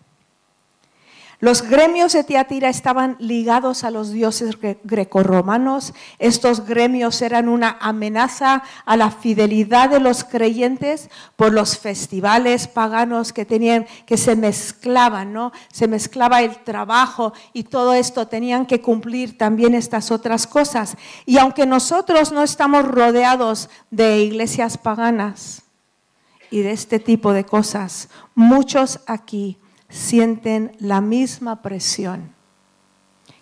Los 1.47 1.63
gremios 1.63 2.13
de 2.13 2.25
Tiatira 2.25 2.69
estaban 2.69 3.15
ligados 3.21 3.85
a 3.85 3.93
los 3.93 4.11
dioses 4.11 4.59
grecorromanos. 4.83 5.95
Estos 6.19 6.67
gremios 6.67 7.23
eran 7.23 7.49
una 7.49 7.79
amenaza 7.81 8.65
a 8.85 8.97
la 8.97 9.13
fidelidad 9.13 9.91
de 9.91 10.01
los 10.01 10.25
creyentes 10.25 11.09
por 11.37 11.53
los 11.53 11.79
festivales 11.79 12.67
paganos 12.67 13.33
que 13.33 13.45
tenían, 13.45 13.87
que 14.07 14.17
se 14.17 14.35
mezclaban, 14.35 15.33
¿no? 15.33 15.53
Se 15.71 15.87
mezclaba 15.87 16.43
el 16.43 16.65
trabajo 16.65 17.33
y 17.53 17.63
todo 17.63 17.95
esto 17.95 18.27
tenían 18.27 18.67
que 18.67 18.81
cumplir 18.81 19.39
también 19.39 19.77
estas 19.77 20.11
otras 20.11 20.49
cosas. 20.49 20.97
Y 21.27 21.39
aunque 21.39 21.65
nosotros 21.65 22.33
no 22.33 22.43
estamos 22.43 22.85
rodeados 22.85 23.71
de 23.93 24.19
iglesias 24.19 24.77
paganas 24.79 25.63
y 26.51 26.63
de 26.63 26.73
este 26.73 26.99
tipo 26.99 27.33
de 27.33 27.45
cosas, 27.45 28.09
muchos 28.35 28.99
aquí 29.07 29.59
sienten 29.89 30.77
la 30.79 31.01
misma 31.01 31.63
presión 31.63 32.35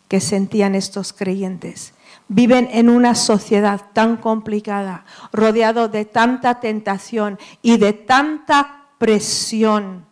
que 0.08 0.20
sentían 0.20 0.74
estos 0.74 1.12
creyentes. 1.12 1.94
Viven 2.28 2.68
en 2.72 2.88
una 2.88 3.14
sociedad 3.14 3.82
tan 3.92 4.16
complicada, 4.16 5.04
rodeado 5.32 5.88
de 5.88 6.04
tanta 6.04 6.60
tentación 6.60 7.38
y 7.62 7.78
de 7.78 7.92
tanta 7.92 8.86
presión, 8.98 10.06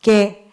que 0.00 0.50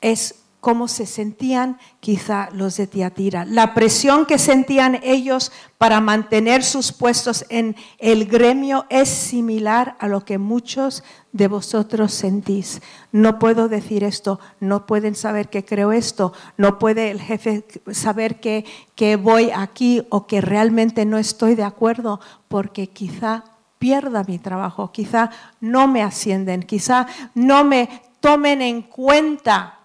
es 0.00 0.34
cómo 0.60 0.88
se 0.88 1.06
sentían 1.06 1.78
quizá 2.00 2.48
los 2.52 2.76
de 2.76 2.86
Tiatira. 2.86 3.44
La 3.44 3.74
presión 3.74 4.26
que 4.26 4.38
sentían 4.38 4.98
ellos 5.02 5.52
para 5.78 6.00
mantener 6.00 6.64
sus 6.64 6.92
puestos 6.92 7.44
en 7.48 7.76
el 7.98 8.26
gremio 8.26 8.84
es 8.90 9.08
similar 9.08 9.96
a 10.00 10.08
lo 10.08 10.24
que 10.24 10.38
muchos 10.38 11.04
de 11.32 11.46
vosotros 11.46 12.12
sentís. 12.12 12.82
No 13.12 13.38
puedo 13.38 13.68
decir 13.68 14.02
esto, 14.02 14.40
no 14.58 14.86
pueden 14.86 15.14
saber 15.14 15.48
que 15.48 15.64
creo 15.64 15.92
esto, 15.92 16.32
no 16.56 16.78
puede 16.78 17.10
el 17.10 17.20
jefe 17.20 17.64
saber 17.92 18.40
que, 18.40 18.64
que 18.96 19.16
voy 19.16 19.50
aquí 19.54 20.04
o 20.10 20.26
que 20.26 20.40
realmente 20.40 21.04
no 21.04 21.18
estoy 21.18 21.54
de 21.54 21.64
acuerdo 21.64 22.20
porque 22.48 22.88
quizá 22.88 23.44
pierda 23.78 24.24
mi 24.24 24.38
trabajo, 24.38 24.90
quizá 24.90 25.30
no 25.60 25.86
me 25.86 26.02
ascienden, 26.02 26.64
quizá 26.64 27.06
no 27.34 27.62
me 27.62 27.88
tomen 28.20 28.60
en 28.62 28.82
cuenta 28.82 29.77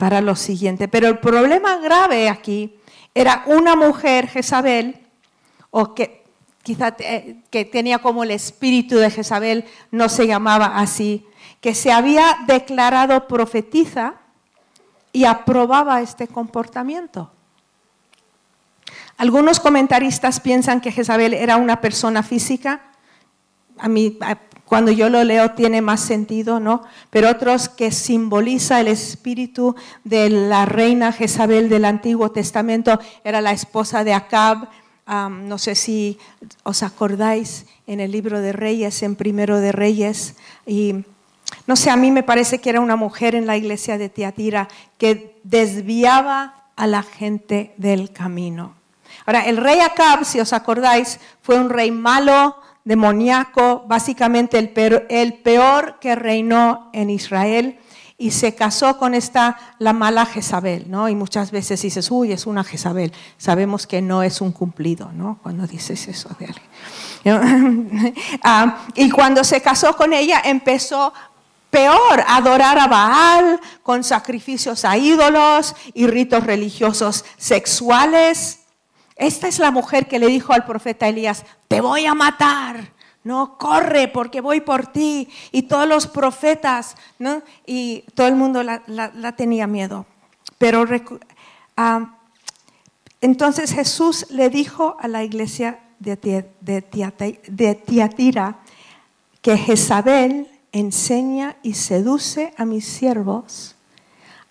para 0.00 0.22
lo 0.22 0.34
siguiente. 0.34 0.88
Pero 0.88 1.08
el 1.08 1.18
problema 1.18 1.76
grave 1.76 2.30
aquí 2.30 2.74
era 3.14 3.44
una 3.44 3.76
mujer, 3.76 4.28
Jezabel, 4.28 5.06
o 5.70 5.94
que 5.94 6.24
quizá 6.62 6.96
que 6.96 7.64
tenía 7.70 7.98
como 7.98 8.24
el 8.24 8.30
espíritu 8.30 8.96
de 8.96 9.10
Jezabel, 9.10 9.66
no 9.90 10.08
se 10.08 10.26
llamaba 10.26 10.78
así, 10.78 11.26
que 11.60 11.74
se 11.74 11.92
había 11.92 12.38
declarado 12.46 13.28
profetiza 13.28 14.14
y 15.12 15.26
aprobaba 15.26 16.00
este 16.00 16.28
comportamiento. 16.28 17.30
Algunos 19.18 19.60
comentaristas 19.60 20.40
piensan 20.40 20.80
que 20.80 20.92
Jezabel 20.92 21.34
era 21.34 21.58
una 21.58 21.82
persona 21.82 22.22
física. 22.22 22.80
A 23.76 23.86
mí, 23.86 24.16
cuando 24.70 24.92
yo 24.92 25.08
lo 25.08 25.24
leo 25.24 25.50
tiene 25.50 25.82
más 25.82 26.00
sentido, 26.00 26.60
¿no? 26.60 26.84
Pero 27.10 27.28
otros 27.28 27.68
que 27.68 27.90
simboliza 27.90 28.80
el 28.80 28.86
espíritu 28.86 29.74
de 30.04 30.30
la 30.30 30.64
reina 30.64 31.10
Jezabel 31.10 31.68
del 31.68 31.84
Antiguo 31.84 32.30
Testamento, 32.30 33.00
era 33.24 33.40
la 33.40 33.50
esposa 33.50 34.04
de 34.04 34.14
Acab, 34.14 34.68
no 35.28 35.58
sé 35.58 35.74
si 35.74 36.20
os 36.62 36.84
acordáis 36.84 37.66
en 37.88 37.98
el 37.98 38.12
libro 38.12 38.40
de 38.40 38.52
Reyes, 38.52 39.02
en 39.02 39.16
Primero 39.16 39.58
de 39.58 39.72
Reyes, 39.72 40.36
y 40.64 41.04
no 41.66 41.74
sé, 41.74 41.90
a 41.90 41.96
mí 41.96 42.12
me 42.12 42.22
parece 42.22 42.60
que 42.60 42.70
era 42.70 42.80
una 42.80 42.94
mujer 42.94 43.34
en 43.34 43.48
la 43.48 43.56
iglesia 43.56 43.98
de 43.98 44.08
Tiatira 44.08 44.68
que 44.98 45.40
desviaba 45.42 46.62
a 46.76 46.86
la 46.86 47.02
gente 47.02 47.74
del 47.76 48.12
camino. 48.12 48.76
Ahora, 49.26 49.46
el 49.46 49.56
rey 49.56 49.80
Acab, 49.80 50.24
si 50.24 50.38
os 50.38 50.52
acordáis, 50.52 51.18
fue 51.42 51.58
un 51.58 51.70
rey 51.70 51.90
malo, 51.90 52.54
demoníaco, 52.90 53.84
básicamente 53.86 54.58
el 54.58 55.34
peor, 55.34 55.98
que 56.00 56.16
reinó 56.16 56.90
en 56.92 57.08
Israel 57.08 57.78
y 58.18 58.32
se 58.32 58.56
casó 58.56 58.98
con 58.98 59.14
esta, 59.14 59.56
la 59.78 59.92
mala 59.92 60.26
Jezabel, 60.26 60.90
¿no? 60.90 61.08
Y 61.08 61.14
muchas 61.14 61.52
veces 61.52 61.80
dices, 61.80 62.10
uy, 62.10 62.32
es 62.32 62.46
una 62.46 62.64
Jezabel. 62.64 63.12
Sabemos 63.38 63.86
que 63.86 64.02
no 64.02 64.24
es 64.24 64.40
un 64.40 64.50
cumplido, 64.50 65.12
¿no? 65.12 65.38
Cuando 65.40 65.68
dices 65.68 66.08
eso 66.08 66.30
de 66.40 66.46
alguien. 66.46 68.14
Ah, 68.42 68.86
y 68.96 69.08
cuando 69.08 69.44
se 69.44 69.62
casó 69.62 69.96
con 69.96 70.12
ella, 70.12 70.42
empezó 70.44 71.12
peor, 71.70 72.24
adorar 72.26 72.76
a 72.76 72.88
Baal 72.88 73.60
con 73.84 74.02
sacrificios 74.02 74.84
a 74.84 74.96
ídolos 74.96 75.76
y 75.94 76.08
ritos 76.08 76.44
religiosos 76.44 77.24
sexuales. 77.36 78.59
Esta 79.20 79.48
es 79.48 79.58
la 79.58 79.70
mujer 79.70 80.08
que 80.08 80.18
le 80.18 80.28
dijo 80.28 80.54
al 80.54 80.64
profeta 80.64 81.06
Elías, 81.06 81.44
te 81.68 81.82
voy 81.82 82.06
a 82.06 82.14
matar. 82.14 82.94
No, 83.22 83.58
corre 83.58 84.08
porque 84.08 84.40
voy 84.40 84.62
por 84.62 84.86
ti. 84.86 85.28
Y 85.52 85.64
todos 85.64 85.86
los 85.86 86.06
profetas, 86.06 86.96
¿no? 87.18 87.42
Y 87.66 88.04
todo 88.14 88.28
el 88.28 88.34
mundo 88.34 88.62
la, 88.62 89.32
tenía 89.36 89.66
miedo. 89.66 90.06
Pero 90.56 90.86
ah, 91.76 92.14
entonces 93.20 93.74
Jesús 93.74 94.24
le 94.30 94.48
dijo 94.48 94.96
a 94.98 95.06
la 95.06 95.22
iglesia 95.22 95.80
de, 95.98 96.50
de 96.62 97.74
Tiatira 97.74 98.60
que 99.42 99.58
Jezabel 99.58 100.48
enseña 100.72 101.56
y 101.62 101.74
seduce 101.74 102.54
a 102.56 102.64
mis 102.64 102.86
siervos 102.86 103.76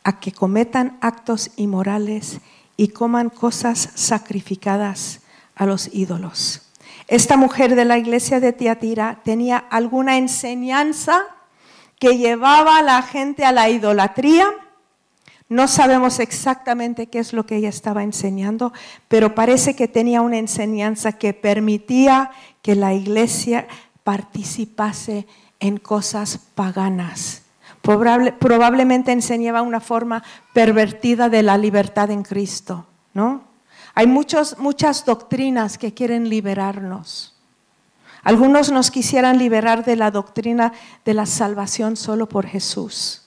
a 0.03 0.19
que 0.19 0.31
cometan 0.31 0.99
actos 1.01 1.49
inmorales 1.55 2.39
y 2.79 2.87
coman 2.87 3.29
cosas 3.29 3.89
sacrificadas 3.95 5.19
a 5.53 5.65
los 5.65 5.93
ídolos. 5.93 6.61
Esta 7.09 7.35
mujer 7.35 7.75
de 7.75 7.83
la 7.83 7.97
iglesia 7.97 8.39
de 8.39 8.53
Tiatira 8.53 9.19
tenía 9.25 9.57
alguna 9.57 10.17
enseñanza 10.17 11.23
que 11.99 12.17
llevaba 12.17 12.77
a 12.77 12.81
la 12.81 13.01
gente 13.01 13.43
a 13.43 13.51
la 13.51 13.69
idolatría. 13.69 14.47
No 15.49 15.67
sabemos 15.67 16.21
exactamente 16.21 17.07
qué 17.07 17.19
es 17.19 17.33
lo 17.33 17.45
que 17.45 17.57
ella 17.57 17.67
estaba 17.67 18.01
enseñando, 18.01 18.71
pero 19.09 19.35
parece 19.35 19.75
que 19.75 19.89
tenía 19.89 20.21
una 20.21 20.37
enseñanza 20.37 21.11
que 21.11 21.33
permitía 21.33 22.31
que 22.61 22.75
la 22.75 22.93
iglesia 22.93 23.67
participase 24.05 25.27
en 25.59 25.79
cosas 25.79 26.37
paganas 26.55 27.41
probablemente 27.81 29.11
enseñaba 29.11 29.61
una 29.61 29.79
forma 29.79 30.23
pervertida 30.53 31.29
de 31.29 31.43
la 31.43 31.57
libertad 31.57 32.11
en 32.11 32.23
Cristo, 32.23 32.85
¿no? 33.13 33.43
Hay 33.95 34.07
muchas 34.07 35.05
doctrinas 35.05 35.77
que 35.77 35.93
quieren 35.93 36.29
liberarnos. 36.29 37.35
Algunos 38.23 38.71
nos 38.71 38.91
quisieran 38.91 39.37
liberar 39.37 39.85
de 39.85 39.95
la 39.95 40.11
doctrina 40.11 40.73
de 41.05 41.13
la 41.13 41.25
salvación 41.25 41.95
solo 41.95 42.27
por 42.27 42.45
Jesús. 42.45 43.23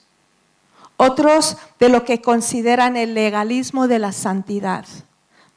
Otros 0.96 1.56
de 1.80 1.88
lo 1.88 2.04
que 2.04 2.20
consideran 2.20 2.96
el 2.96 3.14
legalismo 3.14 3.88
de 3.88 3.98
la 3.98 4.12
santidad. 4.12 4.86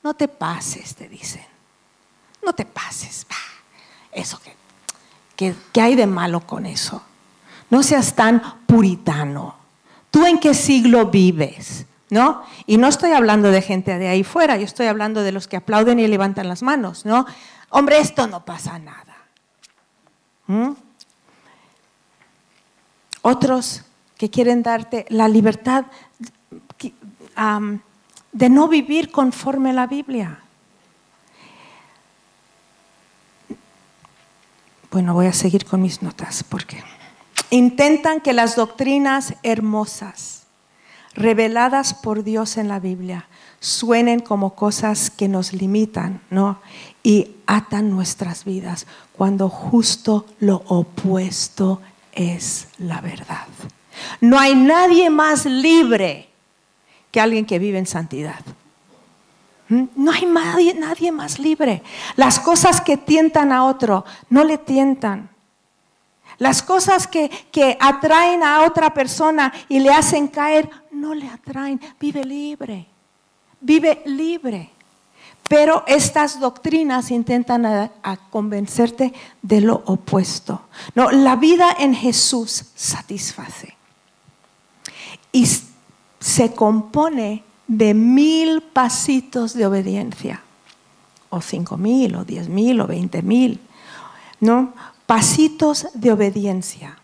No 0.04 0.14
te 0.14 0.28
pases, 0.28 0.96
te 0.96 1.08
dicen. 1.08 1.46
No 2.44 2.54
te 2.54 2.66
pases. 2.66 3.28
Eso 4.12 4.40
que, 5.36 5.54
¿qué 5.72 5.82
hay 5.82 5.96
de 5.96 6.08
malo 6.08 6.40
con 6.48 6.66
eso? 6.66 7.04
No 7.70 7.84
seas 7.84 8.16
tan 8.16 8.42
puritano. 8.66 9.56
¿Tú 10.12 10.26
en 10.26 10.40
qué 10.40 10.54
siglo 10.54 11.08
vives? 11.08 11.86
¿No? 12.10 12.44
Y 12.68 12.78
no 12.78 12.88
estoy 12.88 13.12
hablando 13.12 13.50
de 13.52 13.62
gente 13.62 13.98
de 13.98 14.08
ahí 14.08 14.24
fuera, 14.24 14.58
yo 14.58 14.64
estoy 14.64 14.86
hablando 14.88 15.24
de 15.24 15.32
los 15.32 15.48
que 15.48 15.58
aplauden 15.58 16.00
y 16.00 16.08
levantan 16.08 16.48
las 16.48 16.62
manos, 16.62 17.06
¿no? 17.06 17.26
Hombre, 17.70 18.00
esto 18.00 18.28
no 18.28 18.46
pasa 18.46 18.78
nada. 18.78 19.18
¿Mm? 20.48 20.72
Otros 23.24 23.84
que 24.18 24.30
quieren 24.30 24.62
darte 24.62 25.06
la 25.10 25.28
libertad 25.28 25.86
de 28.32 28.50
no 28.50 28.68
vivir 28.68 29.12
conforme 29.12 29.74
la 29.74 29.88
Biblia. 29.88 30.40
Bueno, 34.92 35.14
voy 35.14 35.26
a 35.26 35.34
seguir 35.34 35.66
con 35.66 35.82
mis 35.82 36.02
notas 36.02 36.44
porque 36.44 36.84
intentan 37.50 38.22
que 38.22 38.34
las 38.34 38.56
doctrinas 38.56 39.36
hermosas, 39.44 40.44
reveladas 41.14 41.94
por 41.94 42.24
Dios 42.24 42.58
en 42.58 42.68
la 42.68 42.80
Biblia, 42.80 43.28
suenen 43.60 44.20
como 44.20 44.56
cosas 44.56 45.10
que 45.10 45.28
nos 45.28 45.54
limitan, 45.54 46.22
¿no? 46.30 46.60
Y 47.04 47.32
atan 47.48 47.90
nuestras 47.90 48.46
vidas, 48.46 48.86
cuando 49.14 49.50
justo 49.50 50.26
lo 50.40 50.64
opuesto 50.68 51.82
es 52.14 52.68
la 52.78 53.02
verdad. 53.02 53.48
No 54.22 54.40
hay 54.40 54.56
nadie 54.56 55.10
más 55.10 55.46
libre 55.46 56.30
que 57.12 57.22
alguien 57.22 57.46
que 57.46 57.60
vive 57.60 57.78
en 57.78 57.88
santidad. 57.88 58.40
¿Mm? 59.70 59.86
No 59.96 60.12
hay 60.12 60.26
nadie, 60.26 60.74
nadie 60.74 61.12
más 61.12 61.40
libre. 61.40 61.82
Las 62.16 62.40
cosas 62.40 62.82
que 62.82 62.98
tientan 62.98 63.52
a 63.52 63.66
otro 63.66 64.06
no 64.30 64.44
le 64.44 64.58
tientan. 64.58 65.30
Las 66.38 66.62
cosas 66.62 67.08
que, 67.08 67.30
que 67.52 67.78
atraen 67.80 68.44
a 68.44 68.64
otra 68.64 68.94
persona 68.94 69.54
y 69.70 69.80
le 69.80 69.92
hacen 69.92 70.28
caer, 70.28 70.70
no 70.92 71.14
le 71.14 71.28
atraen. 71.28 71.80
Vive 72.00 72.24
libre. 72.24 72.88
Vive 73.62 74.02
libre. 74.06 74.72
Pero 75.48 75.84
estas 75.86 76.40
doctrinas 76.40 77.12
intentan 77.12 77.66
a, 77.66 78.18
convencerte 78.32 79.14
de 79.42 79.62
lo 79.62 79.84
opuesto. 79.86 80.62
No, 80.96 81.12
la 81.12 81.36
vida 81.36 81.76
en 81.78 81.94
Jesús 81.94 82.66
satisface. 82.74 83.76
Y 85.32 85.48
se 86.20 86.54
compone 86.54 87.44
de 87.68 87.94
mil 87.94 88.62
pasitos 88.62 89.54
de 89.54 89.68
obediencia, 89.68 90.42
o 91.30 91.42
cinco 91.42 91.78
mil, 91.78 92.16
o 92.16 92.26
diez 92.26 92.50
mil, 92.50 92.82
o 92.82 92.88
veinte 92.88 93.22
mil, 93.22 93.60
¿no? 94.40 94.74
Pasitos 95.06 95.88
de 95.94 96.12
obediencia. 96.12 96.98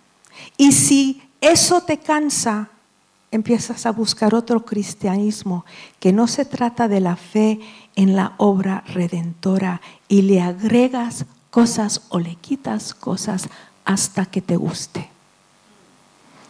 Y 0.58 0.72
si 0.72 1.22
eso 1.40 1.82
te 1.82 1.98
cansa, 1.98 2.70
empiezas 3.32 3.86
a 3.86 3.92
buscar 3.92 4.36
otro 4.36 4.66
cristianismo 4.66 5.66
que 6.00 6.12
no 6.12 6.28
se 6.28 6.46
trata 6.46 6.88
de 6.88 7.00
la 7.00 7.16
fe 7.16 7.60
en 7.96 8.16
la 8.16 8.34
obra 8.38 8.84
redentora 8.88 9.82
y 10.08 10.24
le 10.24 10.42
agregas 10.42 11.26
cosas 11.50 12.02
o 12.10 12.20
le 12.20 12.36
quitas 12.36 12.94
cosas 12.94 13.48
hasta 13.86 14.26
que 14.26 14.42
te 14.42 14.58
guste. 14.58 15.10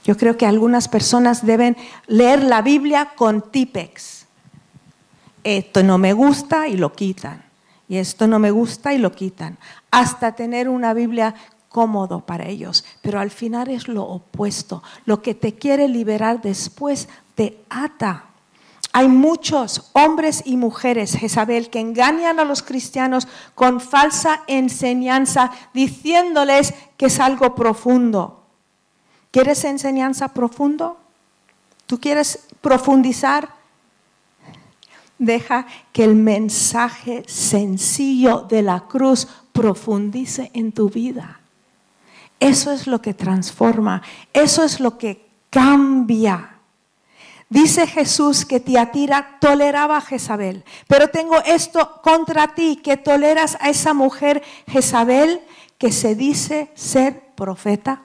Yo 0.04 0.18
creo 0.18 0.38
que 0.38 0.48
algunas 0.48 0.88
personas 0.88 1.46
deben 1.46 1.78
leer 2.08 2.44
la 2.44 2.62
Biblia 2.62 3.12
con 3.16 3.52
típex. 3.52 4.26
Esto 5.44 5.84
no 5.84 5.98
me 5.98 6.14
gusta 6.14 6.68
y 6.68 6.78
lo 6.78 6.94
quitan. 6.94 7.44
Y 7.92 7.98
esto 7.98 8.26
no 8.26 8.40
me 8.40 8.52
gusta 8.52 8.94
y 8.94 9.00
lo 9.00 9.12
quitan. 9.12 9.58
Hasta 9.92 10.32
tener 10.32 10.70
una 10.70 10.94
Biblia 10.94 11.36
cómodo 11.68 12.22
para 12.22 12.48
ellos. 12.48 12.86
Pero 13.02 13.20
al 13.20 13.32
final 13.32 13.68
es 13.68 13.90
lo 13.90 14.04
opuesto. 14.04 14.82
Lo 15.04 15.22
que 15.22 15.36
te 15.36 15.56
quiere 15.56 15.90
liberar 15.90 16.42
después 16.42 17.10
te 17.36 17.58
ata. 17.70 18.28
Hay 18.94 19.10
muchos 19.10 19.90
hombres 19.92 20.42
y 20.46 20.56
mujeres, 20.56 21.18
Jezabel, 21.18 21.70
que 21.70 21.82
engañan 21.82 22.40
a 22.40 22.46
los 22.46 22.64
cristianos 22.64 23.28
con 23.56 23.82
falsa 23.82 24.44
enseñanza, 24.48 25.52
diciéndoles 25.74 26.74
que 26.96 27.08
es 27.08 27.20
algo 27.20 27.56
profundo. 27.56 28.46
¿Quieres 29.32 29.66
enseñanza 29.66 30.30
profundo? 30.30 30.98
¿Tú 31.88 32.00
quieres 32.00 32.48
profundizar? 32.62 33.50
Deja 35.22 35.68
que 35.94 36.04
el 36.04 36.16
mensaje 36.16 37.24
sencillo 37.28 38.40
de 38.50 38.64
la 38.64 38.88
cruz 38.88 39.28
profundice 39.54 40.50
en 40.56 40.72
tu 40.72 40.90
vida. 40.90 41.42
Eso 42.40 42.72
es 42.72 42.88
lo 42.88 43.04
que 43.04 43.14
transforma, 43.14 44.02
eso 44.34 44.64
es 44.64 44.80
lo 44.80 44.98
que 44.98 45.30
cambia. 45.52 46.56
Dice 47.50 47.86
Jesús 47.86 48.46
que 48.46 48.60
Tiatira 48.60 49.38
toleraba 49.40 49.98
a 49.98 50.02
Jezabel, 50.02 50.64
pero 50.88 51.10
tengo 51.10 51.40
esto 51.44 52.02
contra 52.02 52.56
ti, 52.56 52.78
que 52.78 52.98
toleras 52.98 53.60
a 53.62 53.70
esa 53.70 53.94
mujer 53.94 54.42
Jezabel 54.66 55.42
que 55.78 55.92
se 55.92 56.16
dice 56.16 56.72
ser 56.74 57.22
profeta 57.36 58.02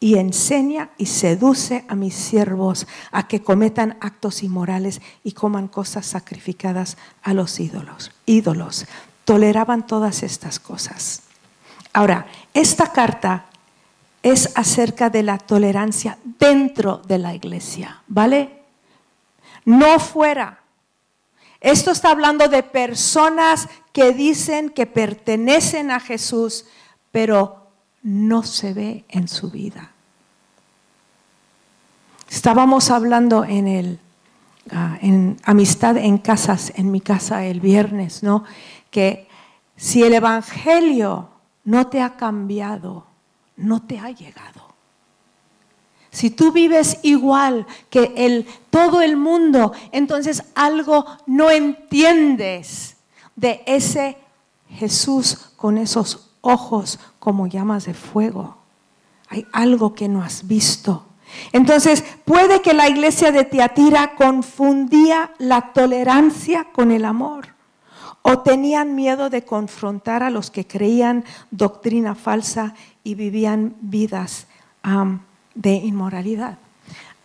y 0.00 0.16
enseña 0.16 0.90
y 0.96 1.06
seduce 1.06 1.84
a 1.88 1.94
mis 1.94 2.14
siervos 2.14 2.86
a 3.10 3.26
que 3.26 3.42
cometan 3.42 3.96
actos 4.00 4.42
inmorales 4.42 5.00
y 5.24 5.32
coman 5.32 5.68
cosas 5.68 6.06
sacrificadas 6.06 6.96
a 7.22 7.34
los 7.34 7.58
ídolos. 7.58 8.12
Ídolos 8.26 8.86
toleraban 9.24 9.86
todas 9.86 10.22
estas 10.22 10.58
cosas. 10.60 11.22
Ahora, 11.92 12.26
esta 12.54 12.92
carta 12.92 13.46
es 14.22 14.52
acerca 14.56 15.10
de 15.10 15.22
la 15.22 15.38
tolerancia 15.38 16.18
dentro 16.38 16.98
de 16.98 17.18
la 17.18 17.34
iglesia, 17.34 18.02
¿vale? 18.06 18.62
No 19.64 19.98
fuera. 19.98 20.60
Esto 21.60 21.90
está 21.90 22.10
hablando 22.10 22.48
de 22.48 22.62
personas 22.62 23.68
que 23.92 24.12
dicen 24.12 24.70
que 24.70 24.86
pertenecen 24.86 25.90
a 25.90 25.98
Jesús, 25.98 26.66
pero 27.10 27.67
no 28.08 28.42
se 28.42 28.72
ve 28.72 29.04
en 29.10 29.28
su 29.28 29.50
vida. 29.50 29.90
Estábamos 32.30 32.90
hablando 32.90 33.44
en 33.44 33.68
el 33.68 33.98
ah, 34.72 34.96
en 35.02 35.36
amistad 35.44 35.98
en 35.98 36.16
casas, 36.16 36.72
en 36.76 36.90
mi 36.90 37.02
casa 37.02 37.44
el 37.44 37.60
viernes, 37.60 38.22
¿no? 38.22 38.44
Que 38.90 39.28
si 39.76 40.02
el 40.04 40.14
evangelio 40.14 41.28
no 41.64 41.88
te 41.88 42.00
ha 42.00 42.16
cambiado, 42.16 43.04
no 43.56 43.82
te 43.82 43.98
ha 43.98 44.10
llegado. 44.10 44.68
Si 46.10 46.30
tú 46.30 46.50
vives 46.50 47.00
igual 47.02 47.66
que 47.90 48.14
el, 48.16 48.46
todo 48.70 49.02
el 49.02 49.18
mundo, 49.18 49.72
entonces 49.92 50.44
algo 50.54 51.04
no 51.26 51.50
entiendes 51.50 52.96
de 53.36 53.62
ese 53.66 54.16
Jesús 54.70 55.36
con 55.56 55.76
esos 55.76 56.27
ojos 56.40 56.98
como 57.18 57.46
llamas 57.46 57.84
de 57.84 57.94
fuego. 57.94 58.56
Hay 59.28 59.46
algo 59.52 59.94
que 59.94 60.08
no 60.08 60.22
has 60.22 60.46
visto. 60.46 61.06
Entonces, 61.52 62.04
puede 62.24 62.62
que 62.62 62.72
la 62.72 62.88
iglesia 62.88 63.32
de 63.32 63.44
Tiatira 63.44 64.14
confundía 64.16 65.32
la 65.38 65.72
tolerancia 65.72 66.68
con 66.72 66.90
el 66.90 67.04
amor 67.04 67.54
o 68.22 68.40
tenían 68.40 68.94
miedo 68.94 69.30
de 69.30 69.44
confrontar 69.44 70.22
a 70.22 70.30
los 70.30 70.50
que 70.50 70.66
creían 70.66 71.24
doctrina 71.50 72.14
falsa 72.14 72.74
y 73.04 73.14
vivían 73.14 73.76
vidas 73.80 74.46
de 75.54 75.72
inmoralidad. 75.72 76.58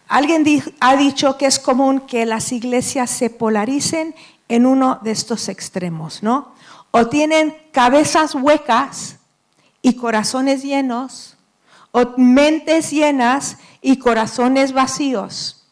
Alguien 0.07 0.45
ha 0.79 0.95
dicho 0.95 1.37
que 1.37 1.45
es 1.45 1.59
común 1.59 2.01
que 2.01 2.25
las 2.25 2.51
iglesias 2.51 3.09
se 3.09 3.29
polaricen 3.29 4.13
en 4.49 4.65
uno 4.65 4.99
de 5.01 5.11
estos 5.11 5.49
extremos, 5.49 6.21
¿no? 6.21 6.53
O 6.95 7.07
tienen 7.07 7.57
cabezas 7.71 8.35
huecas 8.35 9.17
y 9.81 9.95
corazones 9.95 10.61
llenos, 10.61 11.35
o 11.91 12.13
mentes 12.17 12.91
llenas 12.91 13.57
y 13.81 13.97
corazones 13.97 14.73
vacíos. 14.73 15.65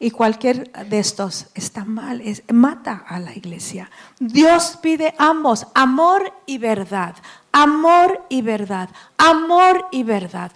Y 0.00 0.10
cualquier 0.10 0.72
de 0.86 1.00
estos 1.00 1.48
está 1.54 1.84
mal, 1.84 2.22
mata 2.50 3.04
a 3.06 3.20
la 3.20 3.34
iglesia. 3.34 3.90
Dios 4.18 4.78
pide 4.80 5.14
ambos, 5.18 5.66
amor 5.74 6.32
y 6.46 6.56
verdad, 6.56 7.14
amor 7.52 8.24
y 8.30 8.40
verdad, 8.40 8.88
amor 9.18 9.86
y 9.92 10.02
verdad. 10.02 10.50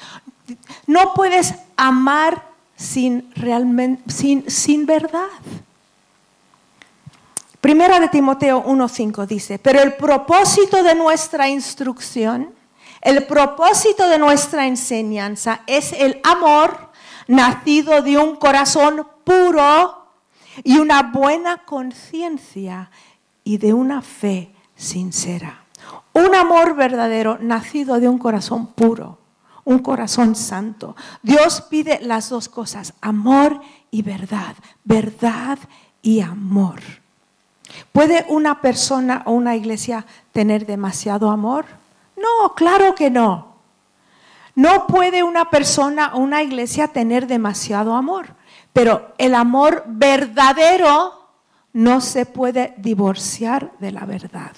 No 0.87 1.13
puedes 1.13 1.55
amar 1.77 2.51
sin, 2.77 3.31
realmente, 3.35 4.11
sin, 4.11 4.51
sin 4.51 4.87
verdad. 4.87 5.29
Primera 7.63 8.01
de 8.01 8.09
Timoteo 8.09 8.65
1.5 8.65 9.25
dice, 9.25 9.57
pero 9.61 9.81
el 9.81 9.95
propósito 9.95 10.83
de 10.83 10.97
nuestra 10.97 11.49
instrucción, 11.49 12.53
el 13.01 13.25
propósito 13.25 14.09
de 14.09 14.19
nuestra 14.19 14.67
enseñanza 14.67 15.61
es 15.69 15.93
el 15.93 16.21
amor 16.25 16.91
nacido 17.29 18.03
de 18.03 18.19
un 18.19 18.35
corazón 18.35 19.07
puro 19.23 20.09
y 20.65 20.79
una 20.79 21.05
buena 21.05 21.59
conciencia 21.59 22.91
y 23.45 23.59
de 23.59 23.73
una 23.73 24.03
fe 24.03 24.53
sincera. 24.75 25.65
Un 26.15 26.35
amor 26.35 26.75
verdadero 26.75 27.39
nacido 27.41 28.01
de 28.01 28.09
un 28.09 28.19
corazón 28.19 28.73
puro, 28.73 29.21
un 29.63 29.79
corazón 29.79 30.35
santo. 30.35 30.97
Dios 31.23 31.61
pide 31.71 32.01
las 32.03 32.29
dos 32.29 32.49
cosas, 32.49 32.95
amor 33.01 33.61
y 33.93 34.03
verdad, 34.03 34.57
verdad 34.83 35.61
y 36.03 36.23
amor. 36.23 37.02
¿Puede 37.93 38.25
una 38.29 38.61
persona 38.61 39.23
o 39.27 39.33
una 39.33 39.57
iglesia 39.57 40.07
tener 40.33 40.67
demasiado 40.67 41.31
amor? 41.31 41.65
No, 42.17 42.55
claro 42.55 42.95
que 42.95 43.11
no. 43.11 43.53
No 44.55 44.87
puede 44.87 45.23
una 45.23 45.51
persona 45.51 46.13
o 46.15 46.19
una 46.19 46.43
iglesia 46.43 46.89
tener 46.89 47.27
demasiado 47.27 47.95
amor, 47.95 48.35
pero 48.73 49.15
el 49.19 49.35
amor 49.35 49.85
verdadero 49.87 51.29
no 51.73 52.01
se 52.01 52.27
puede 52.27 52.75
divorciar 52.77 53.73
de 53.79 53.93
la 53.93 54.05
verdad. 54.05 54.53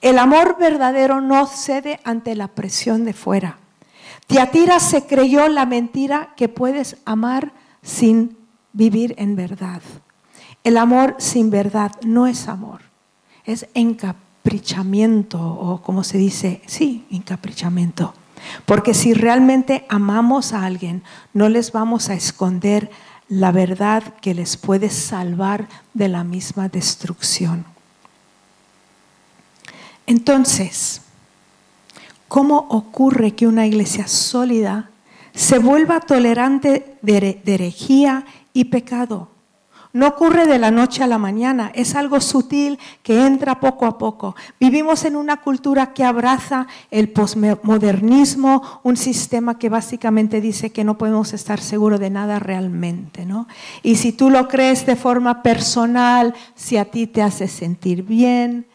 El 0.00 0.18
amor 0.18 0.56
verdadero 0.58 1.20
no 1.20 1.46
cede 1.46 2.00
ante 2.04 2.34
la 2.34 2.48
presión 2.48 3.04
de 3.04 3.12
fuera. 3.12 3.58
Tiatira 4.26 4.80
se 4.80 5.06
creyó 5.06 5.48
la 5.48 5.66
mentira 5.66 6.30
que 6.36 6.48
puedes 6.48 6.96
amar 7.04 7.52
sin 7.82 8.36
vivir 8.72 9.14
en 9.18 9.36
verdad. 9.36 9.82
El 10.64 10.76
amor 10.76 11.16
sin 11.18 11.50
verdad 11.50 11.92
no 12.02 12.26
es 12.26 12.48
amor, 12.48 12.82
es 13.44 13.66
encaprichamiento 13.74 15.40
o 15.40 15.82
como 15.82 16.04
se 16.04 16.18
dice, 16.18 16.62
sí, 16.66 17.06
encaprichamiento. 17.10 18.14
Porque 18.66 18.94
si 18.94 19.14
realmente 19.14 19.84
amamos 19.88 20.52
a 20.52 20.64
alguien, 20.64 21.02
no 21.34 21.48
les 21.48 21.72
vamos 21.72 22.08
a 22.08 22.14
esconder 22.14 22.90
la 23.28 23.52
verdad 23.52 24.14
que 24.20 24.34
les 24.34 24.56
puede 24.56 24.90
salvar 24.90 25.68
de 25.94 26.08
la 26.08 26.24
misma 26.24 26.68
destrucción. 26.68 27.64
Entonces, 30.06 31.02
¿Cómo 32.30 32.58
ocurre 32.68 33.32
que 33.34 33.48
una 33.48 33.66
iglesia 33.66 34.06
sólida 34.06 34.88
se 35.34 35.58
vuelva 35.58 35.98
tolerante 35.98 36.96
de 37.02 37.42
herejía 37.44 38.24
y 38.52 38.66
pecado? 38.66 39.26
No 39.92 40.06
ocurre 40.06 40.46
de 40.46 40.60
la 40.60 40.70
noche 40.70 41.02
a 41.02 41.08
la 41.08 41.18
mañana, 41.18 41.72
es 41.74 41.96
algo 41.96 42.20
sutil 42.20 42.78
que 43.02 43.26
entra 43.26 43.58
poco 43.58 43.86
a 43.86 43.98
poco. 43.98 44.36
Vivimos 44.60 45.04
en 45.04 45.16
una 45.16 45.38
cultura 45.38 45.92
que 45.92 46.04
abraza 46.04 46.68
el 46.92 47.08
posmodernismo, 47.08 48.80
un 48.84 48.96
sistema 48.96 49.58
que 49.58 49.68
básicamente 49.68 50.40
dice 50.40 50.70
que 50.70 50.84
no 50.84 50.96
podemos 50.96 51.32
estar 51.32 51.60
seguros 51.60 51.98
de 51.98 52.10
nada 52.10 52.38
realmente, 52.38 53.26
¿no? 53.26 53.48
Y 53.82 53.96
si 53.96 54.12
tú 54.12 54.30
lo 54.30 54.46
crees 54.46 54.86
de 54.86 54.94
forma 54.94 55.42
personal, 55.42 56.34
si 56.54 56.76
a 56.76 56.84
ti 56.84 57.08
te 57.08 57.22
hace 57.22 57.48
sentir 57.48 58.04
bien, 58.04 58.66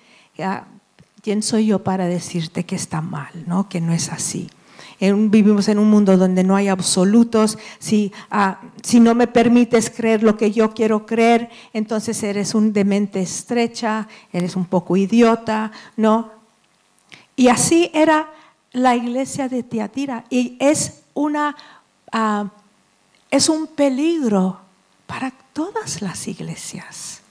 ¿quién 1.21 1.43
soy 1.43 1.67
yo 1.67 1.81
para 1.81 2.07
decirte 2.07 2.65
que 2.65 2.75
está 2.75 2.99
mal, 2.99 3.31
¿no? 3.47 3.69
Que 3.69 3.79
no 3.79 3.93
es 3.93 4.11
así 4.11 4.49
vivimos 4.99 5.67
en 5.67 5.79
un 5.79 5.89
mundo 5.89 6.15
donde 6.17 6.43
no 6.43 6.55
hay 6.55 6.67
absolutos. 6.67 7.57
Si, 7.79 8.11
ah, 8.31 8.61
si 8.81 8.99
no 8.99 9.15
me 9.15 9.27
permites 9.27 9.89
creer 9.89 10.23
lo 10.23 10.37
que 10.37 10.51
yo 10.51 10.73
quiero 10.73 11.05
creer, 11.05 11.49
entonces 11.73 12.21
eres 12.23 12.55
un 12.55 12.73
demente 12.73 13.21
estrecha, 13.21 14.07
eres 14.31 14.55
un 14.55 14.65
poco 14.65 14.95
idiota, 14.95 15.71
¿no? 15.97 16.31
Y 17.35 17.49
así 17.49 17.91
era 17.93 18.29
la 18.71 18.95
iglesia 18.95 19.49
de 19.49 19.63
Tiatira. 19.63 20.25
Y 20.29 20.57
es, 20.59 21.01
una, 21.13 21.55
ah, 22.11 22.49
es 23.29 23.49
un 23.49 23.67
peligro 23.67 24.59
para 25.07 25.31
todas 25.53 26.01
las 26.01 26.27
iglesias. 26.27 27.21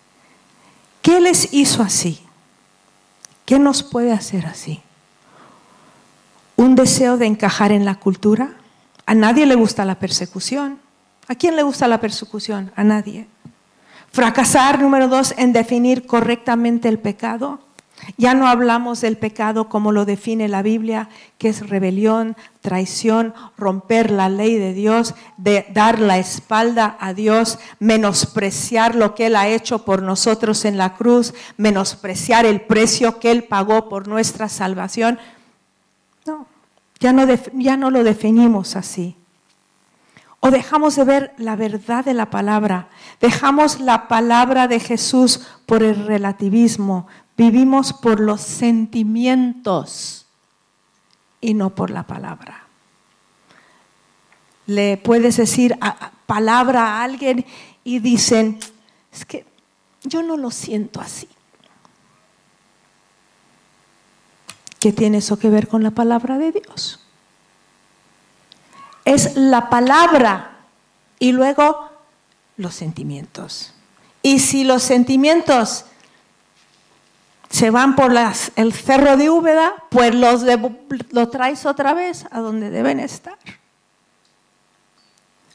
¿Qué 1.03 1.21
les 1.21 1.53
hizo 1.53 1.83
así? 1.83 2.21
¿Qué 3.45 3.59
nos 3.59 3.83
puede 3.83 4.13
hacer 4.13 4.47
así? 4.47 4.81
Un 6.57 6.75
deseo 6.75 7.17
de 7.17 7.27
encajar 7.27 7.73
en 7.73 7.85
la 7.85 7.97
cultura. 7.97 8.51
A 9.07 9.15
nadie 9.15 9.47
le 9.47 9.55
gusta 9.55 9.85
la 9.85 9.99
persecución. 9.99 10.79
¿A 11.29 11.35
quién 11.35 11.57
le 11.57 11.63
gusta 11.63 11.89
la 11.89 12.01
persecución? 12.01 12.73
A 12.77 12.85
nadie. 12.85 13.27
Fracasar, 14.13 14.81
número 14.81 15.09
dos, 15.09 15.35
en 15.37 15.53
definir 15.53 16.07
correctamente 16.07 16.89
el 16.89 16.99
pecado. 16.99 17.61
Ya 18.17 18.35
no 18.35 18.47
hablamos 18.47 19.01
del 19.01 19.17
pecado 19.17 19.69
como 19.69 19.91
lo 19.91 20.05
define 20.05 20.49
la 20.49 20.63
Biblia, 20.63 21.09
que 21.39 21.49
es 21.49 21.69
rebelión, 21.69 22.37
traición, 22.61 23.35
romper 23.57 24.11
la 24.11 24.29
ley 24.29 24.59
de 24.59 24.73
Dios, 24.75 25.15
de 25.37 25.67
dar 25.73 26.01
la 26.01 26.19
espalda 26.19 26.97
a 27.01 27.15
Dios, 27.15 27.59
menospreciar 27.79 28.95
lo 28.95 29.15
que 29.15 29.27
Él 29.27 29.37
ha 29.37 29.49
hecho 29.49 29.85
por 29.85 30.03
nosotros 30.03 30.65
en 30.65 30.77
la 30.77 30.95
cruz, 30.95 31.35
menospreciar 31.57 32.47
el 32.47 32.61
precio 32.61 33.19
que 33.19 33.31
Él 33.31 33.45
pagó 33.45 33.89
por 33.89 34.07
nuestra 34.07 34.49
salvación. 34.49 35.19
No, 36.27 36.47
ya 37.01 37.13
no, 37.13 37.27
ya 37.55 37.77
no 37.77 37.91
lo 37.91 38.05
definimos 38.05 38.77
así. 38.77 39.17
O 40.41 40.51
dejamos 40.51 40.97
de 40.97 41.05
ver 41.05 41.35
la 41.39 41.57
verdad 41.57 42.05
de 42.05 42.13
la 42.15 42.29
palabra, 42.31 42.89
dejamos 43.21 43.81
la 43.81 44.09
palabra 44.09 44.69
de 44.69 44.79
Jesús 44.79 45.41
por 45.65 45.83
el 45.83 46.07
relativismo, 46.07 47.07
vivimos 47.37 47.93
por 47.93 48.21
los 48.21 48.43
sentimientos 48.43 50.27
y 51.41 51.55
no 51.55 51.71
por 51.71 51.91
la 51.91 52.03
palabra. 52.03 52.65
Le 54.67 54.97
puedes 54.99 55.37
decir 55.37 55.79
palabra 56.27 56.83
a 56.89 57.05
alguien 57.05 57.45
y 57.83 57.99
dicen, 57.99 58.59
es 59.13 59.25
que 59.25 59.47
yo 60.03 60.23
no 60.23 60.37
lo 60.37 60.51
siento 60.51 61.01
así. 61.01 61.29
¿Qué 64.85 64.93
tiene 64.93 65.17
eso 65.17 65.39
que 65.39 65.49
ver 65.49 65.67
con 65.67 65.83
la 65.83 65.93
palabra 65.93 66.37
de 66.37 66.53
Dios? 66.53 67.01
Es 69.07 69.35
la 69.35 69.71
palabra 69.71 70.59
y 71.19 71.33
luego 71.33 71.89
los 72.59 72.75
sentimientos. 72.75 73.73
Y 74.21 74.41
si 74.41 74.63
los 74.63 74.83
sentimientos 74.83 75.87
se 77.49 77.71
van 77.71 77.97
por 77.97 78.13
el 78.57 78.75
cerro 78.75 79.17
de 79.17 79.31
Úbeda, 79.31 79.75
pues 79.89 80.15
los 80.15 80.43
lo 81.13 81.31
traes 81.31 81.65
otra 81.65 81.95
vez 81.95 82.27
a 82.31 82.41
donde 82.41 82.69
deben 82.69 83.01
estar. 83.01 83.39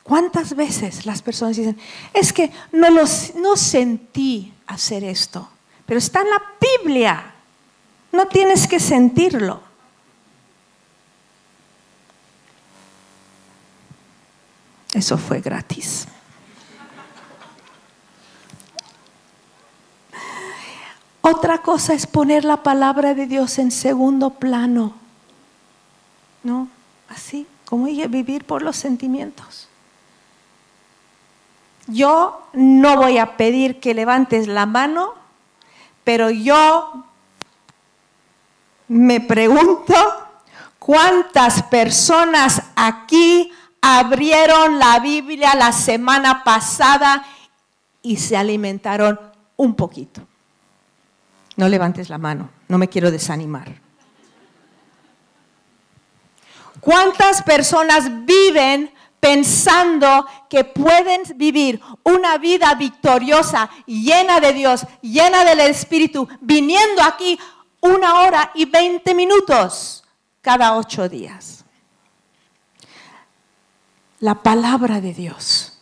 ¿Cuántas 0.01 0.55
veces 0.55 1.05
las 1.05 1.21
personas 1.21 1.55
dicen, 1.55 1.77
es 2.15 2.33
que 2.33 2.51
no, 2.71 2.89
no 2.89 3.55
sentí 3.55 4.55
hacer 4.65 5.03
esto, 5.03 5.47
pero 5.85 5.99
está 5.99 6.21
en 6.21 6.31
la 6.31 6.41
Biblia? 6.59 7.28
No 8.11 8.27
tienes 8.27 8.67
que 8.67 8.79
sentirlo. 8.79 9.61
Eso 14.93 15.17
fue 15.17 15.39
gratis. 15.39 16.07
Otra 21.21 21.59
cosa 21.59 21.93
es 21.93 22.07
poner 22.07 22.43
la 22.43 22.63
palabra 22.63 23.13
de 23.13 23.27
Dios 23.27 23.59
en 23.59 23.71
segundo 23.71 24.31
plano. 24.31 24.93
¿No? 26.43 26.67
Así, 27.07 27.45
como 27.65 27.85
vivir 27.85 28.45
por 28.45 28.63
los 28.63 28.77
sentimientos. 28.77 29.67
Yo 31.87 32.47
no 32.53 32.97
voy 32.97 33.17
a 33.17 33.37
pedir 33.37 33.79
que 33.79 33.93
levantes 33.93 34.47
la 34.47 34.65
mano, 34.65 35.13
pero 36.03 36.29
yo 36.29 37.05
me 38.89 39.21
pregunto 39.21 39.93
cuántas 40.77 41.63
personas 41.63 42.61
aquí 42.75 43.51
abrieron 43.81 44.79
la 44.79 44.99
Biblia 44.99 45.55
la 45.55 45.71
semana 45.71 46.43
pasada 46.43 47.23
y 48.01 48.17
se 48.17 48.35
alimentaron 48.35 49.19
un 49.55 49.75
poquito. 49.75 50.21
No 51.55 51.69
levantes 51.69 52.09
la 52.09 52.17
mano, 52.17 52.49
no 52.67 52.77
me 52.77 52.89
quiero 52.89 53.11
desanimar. 53.11 53.79
¿Cuántas 56.79 57.43
personas 57.43 58.25
viven 58.25 58.91
pensando 59.19 60.25
que 60.49 60.63
pueden 60.63 61.21
vivir 61.35 61.81
una 62.03 62.37
vida 62.37 62.73
victoriosa, 62.75 63.69
llena 63.85 64.39
de 64.39 64.53
Dios, 64.53 64.87
llena 65.01 65.43
del 65.43 65.59
Espíritu, 65.59 66.27
viniendo 66.39 67.03
aquí 67.03 67.37
una 67.81 68.21
hora 68.21 68.51
y 68.53 68.65
veinte 68.65 69.13
minutos 69.13 70.03
cada 70.41 70.77
ocho 70.77 71.07
días. 71.09 71.63
La 74.19 74.35
palabra 74.35 74.99
de 74.99 75.13
Dios 75.13 75.79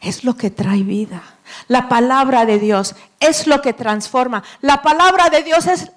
es 0.00 0.24
lo 0.24 0.36
que 0.36 0.50
trae 0.50 0.82
vida. 0.82 1.22
La 1.66 1.88
palabra 1.88 2.44
de 2.44 2.58
Dios 2.58 2.94
es 3.20 3.46
lo 3.46 3.62
que 3.62 3.72
transforma. 3.72 4.42
La 4.60 4.82
palabra 4.82 5.30
de 5.30 5.42
Dios 5.42 5.66
es 5.66 5.90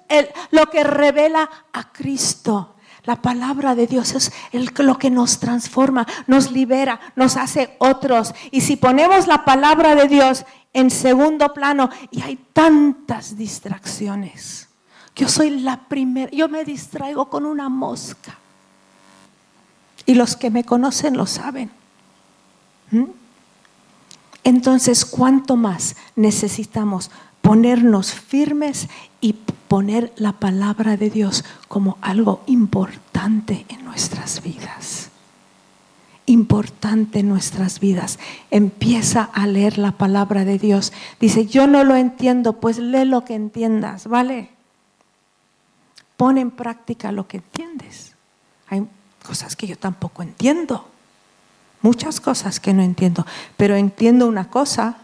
lo 0.50 0.70
que 0.70 0.82
revela 0.82 1.50
a 1.72 1.92
Cristo. 1.92 2.74
La 3.04 3.16
palabra 3.16 3.74
de 3.74 3.86
Dios 3.86 4.14
es 4.52 4.78
lo 4.78 4.96
que 4.96 5.10
nos 5.10 5.40
transforma, 5.40 6.06
nos 6.26 6.52
libera, 6.52 7.00
nos 7.16 7.36
hace 7.36 7.76
otros. 7.80 8.32
Y 8.52 8.60
si 8.60 8.76
ponemos 8.76 9.26
la 9.26 9.44
palabra 9.44 9.94
de 9.94 10.06
Dios 10.06 10.44
en 10.72 10.90
segundo 10.90 11.52
plano, 11.52 11.90
y 12.10 12.22
hay 12.22 12.36
tantas 12.52 13.36
distracciones, 13.36 14.68
yo 15.14 15.28
soy 15.28 15.50
la 15.50 15.80
primera, 15.88 16.30
yo 16.30 16.48
me 16.48 16.64
distraigo 16.64 17.28
con 17.28 17.44
una 17.44 17.68
mosca. 17.68 18.38
Y 20.06 20.14
los 20.14 20.36
que 20.36 20.50
me 20.50 20.64
conocen 20.64 21.16
lo 21.16 21.26
saben. 21.26 21.70
¿Mm? 22.90 23.04
Entonces, 24.44 25.04
¿cuánto 25.04 25.56
más 25.56 25.96
necesitamos 26.16 27.10
ponernos 27.40 28.12
firmes 28.12 28.88
y 29.20 29.34
poner 29.68 30.12
la 30.16 30.32
palabra 30.32 30.96
de 30.96 31.10
Dios 31.10 31.44
como 31.68 31.98
algo 32.00 32.42
importante 32.46 33.64
en 33.68 33.84
nuestras 33.84 34.42
vidas? 34.42 35.10
Importante 36.26 37.20
en 37.20 37.28
nuestras 37.28 37.78
vidas. 37.78 38.18
Empieza 38.50 39.22
a 39.22 39.46
leer 39.46 39.78
la 39.78 39.92
palabra 39.92 40.44
de 40.44 40.58
Dios. 40.58 40.92
Dice, 41.20 41.46
yo 41.46 41.66
no 41.66 41.84
lo 41.84 41.94
entiendo, 41.94 42.54
pues 42.54 42.78
lee 42.78 43.04
lo 43.04 43.24
que 43.24 43.34
entiendas, 43.34 44.08
¿vale? 44.08 44.50
Pone 46.22 46.40
en 46.40 46.52
práctica 46.52 47.10
lo 47.10 47.26
que 47.26 47.38
entiendes. 47.38 48.12
Hay 48.68 48.86
cosas 49.26 49.56
que 49.56 49.66
yo 49.66 49.76
tampoco 49.76 50.22
entiendo, 50.22 50.86
muchas 51.80 52.20
cosas 52.20 52.60
que 52.60 52.72
no 52.72 52.80
entiendo, 52.84 53.26
pero 53.56 53.74
entiendo 53.74 54.28
una 54.28 54.48
cosa, 54.48 54.98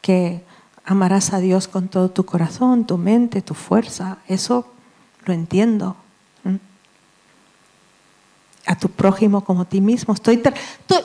que 0.00 0.42
amarás 0.86 1.34
a 1.34 1.40
Dios 1.40 1.68
con 1.68 1.88
todo 1.88 2.10
tu 2.10 2.24
corazón, 2.24 2.86
tu 2.86 2.96
mente, 2.96 3.42
tu 3.42 3.52
fuerza, 3.52 4.16
eso 4.28 4.66
lo 5.26 5.34
entiendo. 5.34 5.94
A 8.66 8.76
tu 8.76 8.88
prójimo 8.88 9.42
como 9.44 9.62
a 9.62 9.64
ti 9.64 9.80
mismo. 9.80 10.14
Estoy 10.14 10.42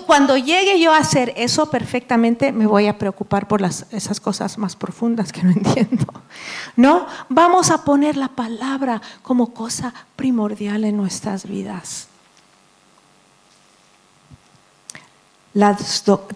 cuando 0.06 0.38
llegue 0.38 0.80
yo 0.80 0.94
a 0.94 0.98
hacer 0.98 1.34
eso 1.38 1.70
perfectamente, 1.70 2.52
me 2.52 2.68
voy 2.68 2.88
a 2.88 2.98
preocupar 2.98 3.48
por 3.48 3.62
las, 3.62 3.86
esas 3.92 4.20
cosas 4.20 4.58
más 4.58 4.76
profundas 4.76 5.32
que 5.32 5.44
no 5.44 5.52
entiendo. 5.56 6.06
No, 6.76 7.08
vamos 7.30 7.72
a 7.72 7.84
poner 7.84 8.18
la 8.18 8.30
palabra 8.30 9.02
como 9.22 9.54
cosa 9.54 9.94
primordial 10.16 10.84
en 10.84 10.98
nuestras 10.98 11.48
vidas. 11.48 12.08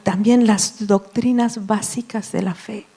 también 0.03 0.47
las 0.47 0.87
doctrinas 0.87 1.67
básicas 1.67 2.31
de 2.31 2.41
la 2.41 2.55
fe. 2.55 2.87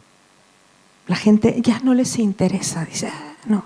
La 1.06 1.16
gente 1.16 1.60
ya 1.60 1.80
no 1.80 1.92
les 1.92 2.18
interesa, 2.18 2.84
dice, 2.87 3.08
ah, 3.08 3.34
no. 3.44 3.64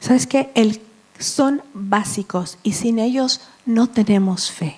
¿Sabes 0.00 0.26
qué? 0.26 0.52
El 0.54 0.82
son 1.18 1.62
básicos 1.74 2.58
y 2.62 2.72
sin 2.72 2.98
ellos 2.98 3.40
no 3.64 3.88
tenemos 3.88 4.50
fe. 4.50 4.76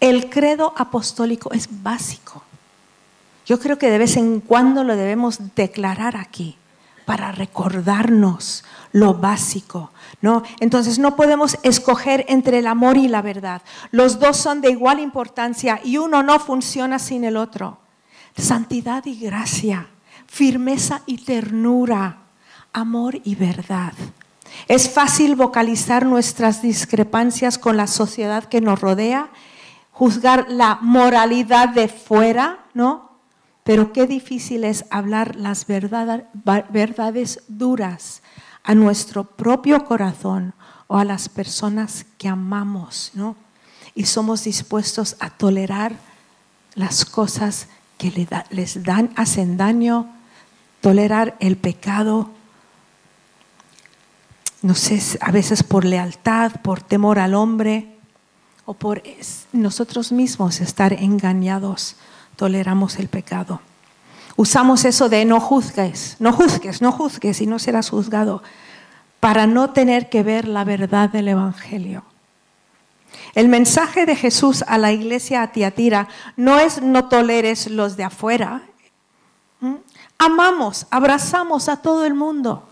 El 0.00 0.30
credo 0.30 0.72
apostólico 0.76 1.52
es 1.52 1.82
básico. 1.82 2.42
Yo 3.46 3.58
creo 3.58 3.78
que 3.78 3.90
de 3.90 3.98
vez 3.98 4.16
en 4.16 4.40
cuando 4.40 4.84
lo 4.84 4.94
debemos 4.94 5.54
declarar 5.54 6.16
aquí 6.16 6.56
para 7.04 7.32
recordarnos 7.32 8.64
lo 8.92 9.14
básico, 9.14 9.90
¿no? 10.20 10.42
Entonces 10.60 10.98
no 10.98 11.16
podemos 11.16 11.56
escoger 11.62 12.26
entre 12.28 12.58
el 12.58 12.66
amor 12.66 12.98
y 12.98 13.08
la 13.08 13.22
verdad. 13.22 13.62
Los 13.90 14.18
dos 14.18 14.36
son 14.36 14.60
de 14.60 14.70
igual 14.70 15.00
importancia 15.00 15.80
y 15.82 15.96
uno 15.96 16.22
no 16.22 16.38
funciona 16.38 16.98
sin 16.98 17.24
el 17.24 17.38
otro. 17.38 17.78
Santidad 18.36 19.06
y 19.06 19.18
gracia, 19.18 19.88
firmeza 20.26 21.00
y 21.06 21.24
ternura, 21.24 22.18
amor 22.74 23.18
y 23.24 23.34
verdad. 23.34 23.94
Es 24.66 24.90
fácil 24.90 25.34
vocalizar 25.34 26.06
nuestras 26.06 26.62
discrepancias 26.62 27.58
con 27.58 27.76
la 27.76 27.86
sociedad 27.86 28.44
que 28.44 28.60
nos 28.60 28.80
rodea, 28.80 29.30
juzgar 29.92 30.46
la 30.48 30.78
moralidad 30.80 31.70
de 31.70 31.88
fuera, 31.88 32.66
¿no? 32.74 33.10
Pero 33.64 33.92
qué 33.92 34.06
difícil 34.06 34.64
es 34.64 34.84
hablar 34.90 35.36
las 35.36 35.66
verdades 35.66 37.42
duras 37.48 38.22
a 38.62 38.74
nuestro 38.74 39.24
propio 39.24 39.84
corazón 39.84 40.54
o 40.86 40.98
a 40.98 41.04
las 41.04 41.28
personas 41.28 42.06
que 42.16 42.28
amamos, 42.28 43.10
¿no? 43.14 43.36
Y 43.94 44.06
somos 44.06 44.44
dispuestos 44.44 45.16
a 45.20 45.30
tolerar 45.30 45.96
las 46.74 47.04
cosas 47.04 47.68
que 47.98 48.28
les 48.50 48.82
dan, 48.84 49.10
hacen 49.16 49.56
daño, 49.56 50.06
tolerar 50.80 51.36
el 51.40 51.56
pecado, 51.56 52.30
no 54.62 54.74
sé, 54.74 55.00
a 55.20 55.30
veces 55.30 55.62
por 55.62 55.84
lealtad, 55.84 56.52
por 56.62 56.82
temor 56.82 57.18
al 57.18 57.34
hombre 57.34 57.96
o 58.64 58.74
por 58.74 59.02
nosotros 59.52 60.12
mismos 60.12 60.60
estar 60.60 60.92
engañados, 60.92 61.96
toleramos 62.36 62.98
el 62.98 63.08
pecado. 63.08 63.60
Usamos 64.36 64.84
eso 64.84 65.08
de 65.08 65.24
no 65.24 65.40
juzgues, 65.40 66.16
no 66.20 66.32
juzgues, 66.32 66.80
no 66.80 66.92
juzgues 66.92 67.40
y 67.40 67.46
no 67.46 67.58
serás 67.58 67.90
juzgado 67.90 68.42
para 69.20 69.46
no 69.46 69.70
tener 69.70 70.08
que 70.08 70.22
ver 70.22 70.46
la 70.46 70.64
verdad 70.64 71.10
del 71.10 71.28
Evangelio. 71.28 72.04
El 73.34 73.48
mensaje 73.48 74.06
de 74.06 74.16
Jesús 74.16 74.64
a 74.66 74.78
la 74.78 74.92
iglesia 74.92 75.42
a 75.42 75.52
Tiatira 75.52 76.08
no 76.36 76.58
es 76.58 76.82
no 76.82 77.08
toleres 77.08 77.68
los 77.70 77.96
de 77.96 78.04
afuera. 78.04 78.62
Amamos, 80.18 80.86
abrazamos 80.90 81.68
a 81.68 81.82
todo 81.82 82.04
el 82.04 82.14
mundo. 82.14 82.67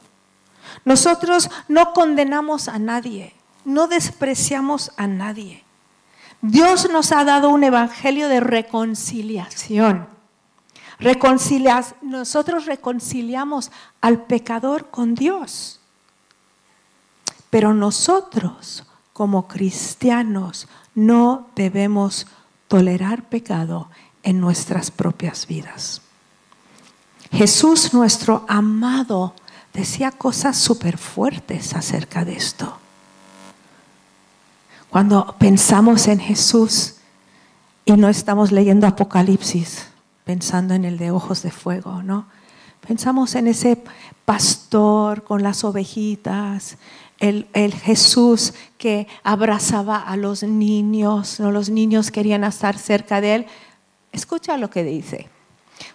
Nosotros 0.85 1.51
no 1.69 1.93
condenamos 1.93 2.69
a 2.69 2.79
nadie, 2.79 3.35
no 3.65 3.89
despreciamos 3.89 4.93
a 4.97 5.07
nadie. 5.07 5.65
Dios 6.43 6.89
nos 6.91 7.13
ha 7.13 7.25
dado 7.25 7.49
un 7.49 7.65
evangelio 7.65 8.29
de 8.29 8.41
reconciliación. 8.41 10.09
nosotros 12.03 12.67
reconciliamos 12.67 13.71
al 14.01 14.23
pecador 14.25 14.91
con 14.91 15.15
Dios. 15.15 15.81
Pero 17.51 17.75
nosotros, 17.75 18.85
como 19.13 19.49
cristianos, 19.49 20.69
no 20.95 21.49
debemos 21.55 22.27
tolerar 22.69 23.23
pecado 23.23 23.89
en 24.23 24.41
nuestras 24.41 24.91
propias 24.91 25.47
vidas. 25.47 26.03
Jesús, 27.31 27.93
nuestro 27.93 28.45
amado 28.49 29.35
decía 29.77 30.11
cosas 30.11 30.57
súper 30.57 30.97
fuertes 30.97 31.75
acerca 31.75 32.25
de 32.25 32.33
esto. 32.33 32.79
Cuando 34.89 35.37
pensamos 35.39 36.09
en 36.09 36.19
Jesús 36.19 36.95
y 37.85 37.93
no 37.93 38.09
estamos 38.09 38.53
leyendo 38.53 38.87
Apocalipsis, 38.87 39.89
pensando 40.25 40.75
en 40.75 40.87
el 40.87 40.97
de 40.97 41.11
ojos 41.11 41.43
de 41.43 41.51
fuego, 41.51 42.03
¿no? 42.03 42.27
Pensamos 42.87 43.35
en 43.35 43.49
ese 43.49 43.83
pastor 44.25 45.25
con 45.25 45.43
las 45.43 45.63
ovejitas, 45.65 46.79
el, 47.19 47.47
Jesús 47.83 48.55
que 48.79 49.09
abrazaba 49.25 49.99
a 49.99 50.17
los 50.17 50.43
niños, 50.43 51.41
¿no? 51.41 51.51
los 51.51 51.69
niños 51.69 52.11
querían 52.11 52.45
estar 52.45 52.79
cerca 52.79 53.21
de 53.21 53.35
él. 53.35 53.47
Escucha 54.13 54.57
lo 54.57 54.71
que 54.71 54.85
dice. 54.85 55.29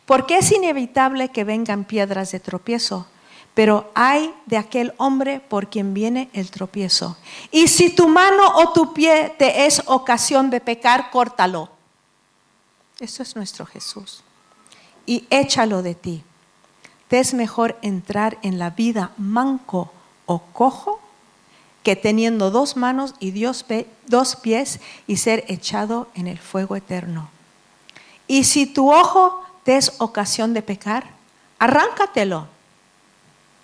Porque 0.06 0.38
es 0.38 0.52
inevitable 0.52 1.30
que 1.30 1.44
vengan 1.44 1.86
piedras 1.86 2.32
de 2.32 2.40
tropiezo 2.40 3.08
pero 3.54 3.92
hay 3.94 4.34
de 4.46 4.58
aquel 4.58 4.94
hombre 4.98 5.40
por 5.40 5.70
quien 5.70 5.94
viene 5.94 6.30
el 6.34 6.52
tropiezo. 6.52 7.18
Y 7.52 7.68
si 7.68 7.90
tu 7.90 8.08
mano 8.08 8.48
o 8.56 8.72
tu 8.72 8.94
pie 8.94 9.36
te 9.38 9.66
es 9.66 9.84
ocasión 9.88 10.50
de 10.50 10.62
pecar, 10.62 11.12
córtalo. 11.12 11.70
Eso 13.00 13.24
es 13.24 13.36
nuestro 13.36 13.66
Jesús. 13.66 14.24
Y 15.06 15.26
échalo 15.30 15.82
de 15.82 15.96
ti. 15.96 16.24
Te 17.08 17.20
es 17.20 17.34
mejor 17.34 17.78
entrar 17.82 18.38
en 18.42 18.58
la 18.58 18.70
vida 18.70 19.12
manco 19.18 19.92
o 20.26 20.40
cojo 20.54 21.02
que 21.84 21.96
teniendo 21.96 22.52
dos 22.52 22.78
manos 22.78 23.16
y 23.20 23.32
dos 23.32 24.36
pies 24.36 24.80
y 25.08 25.18
ser 25.18 25.44
echado 25.48 26.08
en 26.14 26.28
el 26.28 26.38
fuego 26.38 26.76
eterno. 26.76 27.30
Y 28.28 28.46
si 28.46 28.66
tu 28.66 28.94
ojo 28.94 29.44
te 29.64 29.76
es 29.76 29.94
ocasión 29.98 30.54
de 30.54 30.62
pecar, 30.62 31.06
arráncatelo 31.60 32.48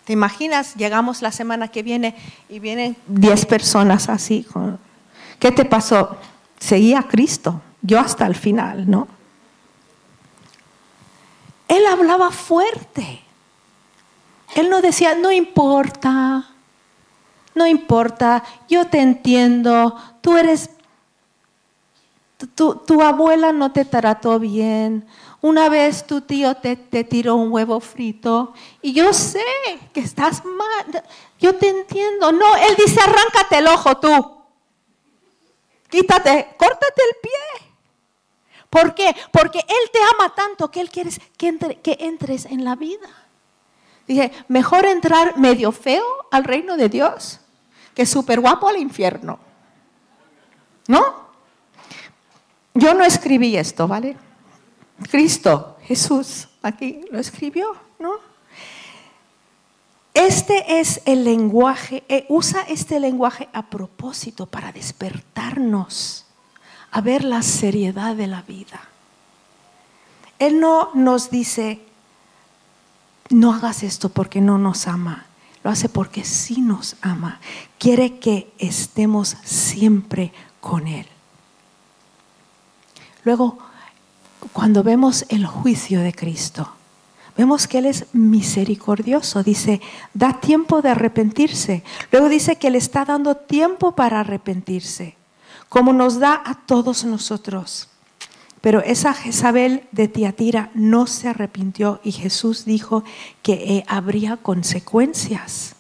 ¿Te 0.08 0.14
imaginas? 0.14 0.76
Llegamos 0.76 1.22
la 1.22 1.34
semana 1.34 1.68
que 1.68 1.84
viene 1.84 2.16
y 2.48 2.60
vienen 2.60 2.96
10 3.08 3.46
personas 3.46 4.08
así. 4.08 4.48
¿Qué 5.38 5.52
te 5.52 5.66
pasó? 5.66 6.16
Seguía 6.58 7.00
a 7.00 7.04
Cristo, 7.10 7.62
yo 7.82 8.00
hasta 8.00 8.26
el 8.26 8.34
final, 8.34 8.90
¿no? 8.90 9.10
Él 11.68 11.86
hablaba 11.88 12.32
fuerte. 12.32 13.20
Él 14.56 14.70
no 14.70 14.80
decía, 14.80 15.14
no 15.14 15.30
importa, 15.30 16.52
no 17.54 17.68
importa, 17.68 18.46
yo 18.70 18.88
te 18.88 19.02
entiendo, 19.02 19.94
tú 20.22 20.38
eres, 20.38 20.70
tu, 22.56 22.76
tu 22.76 23.02
abuela 23.02 23.52
no 23.52 23.74
te 23.74 23.84
trató 23.84 24.40
bien, 24.40 25.06
una 25.42 25.70
vez 25.70 26.06
tu 26.06 26.22
tío 26.22 26.56
te, 26.56 26.76
tiró 26.76 27.36
un 27.36 27.52
huevo 27.52 27.80
frito 27.80 28.54
y 28.82 28.94
yo 28.94 29.14
sé 29.14 29.44
que 29.94 30.00
estás 30.00 30.44
mal. 30.44 31.04
Yo 31.40 31.56
te 31.56 31.70
entiendo. 31.70 32.32
No, 32.32 32.56
él 32.56 32.76
dice, 32.78 33.00
arráncate 33.02 33.58
el 33.58 33.68
ojo 33.68 33.98
tú. 33.98 34.38
Quítate, 35.90 36.56
córtate 36.58 37.02
el 37.10 37.18
pie. 37.22 37.68
¿Por 38.70 38.94
qué? 38.94 39.16
Porque 39.32 39.60
Él 39.60 39.92
te 39.94 40.00
ama 40.16 40.36
tanto 40.36 40.70
que 40.70 40.82
Él 40.82 40.90
quiere 40.90 41.12
que, 41.38 41.80
que 41.82 41.98
entres 42.02 42.46
en 42.46 42.66
la 42.66 42.76
vida. 42.76 43.08
Dije, 44.06 44.32
mejor 44.48 44.86
entrar 44.86 45.38
medio 45.38 45.72
feo 45.72 46.04
al 46.32 46.44
reino 46.44 46.76
de 46.76 46.90
Dios 46.90 47.40
que 47.94 48.06
súper 48.06 48.40
guapo 48.40 48.68
al 48.68 48.78
infierno. 48.78 49.40
¿No? 50.88 51.28
Yo 52.74 52.94
no 52.94 53.04
escribí 53.04 53.58
esto, 53.58 53.88
¿vale? 53.88 54.16
Cristo, 55.10 55.78
Jesús, 55.84 56.48
aquí 56.62 57.02
lo 57.12 57.20
escribió, 57.20 57.76
¿no? 58.00 58.14
Este 60.14 60.80
es 60.80 61.02
el 61.06 61.24
lenguaje, 61.24 62.04
eh, 62.10 62.26
usa 62.28 62.64
este 62.64 63.00
lenguaje 63.00 63.50
a 63.54 63.70
propósito 63.70 64.48
para 64.48 64.72
despertarnos 64.72 66.26
a 66.90 67.02
ver 67.02 67.24
la 67.24 67.44
seriedad 67.44 68.16
de 68.16 68.26
la 68.26 68.42
vida. 68.42 68.82
Él 70.40 70.60
no 70.60 70.90
nos 70.96 71.30
dice, 71.30 71.82
no 73.30 73.54
hagas 73.54 73.84
esto 73.84 74.10
porque 74.10 74.42
no 74.42 74.58
nos 74.58 74.88
ama, 74.88 75.28
lo 75.64 75.70
hace 75.70 75.90
porque 75.90 76.24
sí 76.24 76.62
nos 76.62 76.96
ama. 77.02 77.40
Quiere 77.78 78.18
que 78.18 78.52
estemos 78.58 79.38
siempre 79.44 80.34
con 80.60 80.88
Él. 80.88 81.06
Luego, 83.24 83.60
cuando 84.54 84.84
vemos 84.84 85.26
el 85.30 85.46
juicio 85.46 86.02
de 86.02 86.14
Cristo, 86.14 86.70
vemos 87.38 87.68
que 87.68 87.80
Él 87.80 87.86
es 87.86 88.06
misericordioso. 88.14 89.44
Dice, 89.44 89.82
da 90.14 90.40
tiempo 90.40 90.82
de 90.82 90.90
arrepentirse. 90.90 91.84
Luego 92.12 92.30
dice 92.30 92.58
que 92.58 92.70
le 92.70 92.78
está 92.78 93.06
dando 93.06 93.36
tiempo 93.36 93.94
para 93.94 94.20
arrepentirse. 94.20 95.16
como 95.70 95.92
nos 95.92 96.20
da 96.20 96.42
a 96.46 96.56
todos 96.56 97.04
nosotros. 97.04 97.90
Pero 98.62 98.82
esa 98.82 99.14
Jezabel 99.14 99.84
de 99.92 100.08
Tiatira 100.08 100.72
no 100.74 101.08
se 101.08 101.30
arrepintió 101.30 102.02
y 102.04 102.12
Jesús 102.12 102.66
dijo 102.66 103.04
que 103.44 103.54
eh, 103.54 103.84
habría 103.88 104.38
consecuencias. 104.38 105.77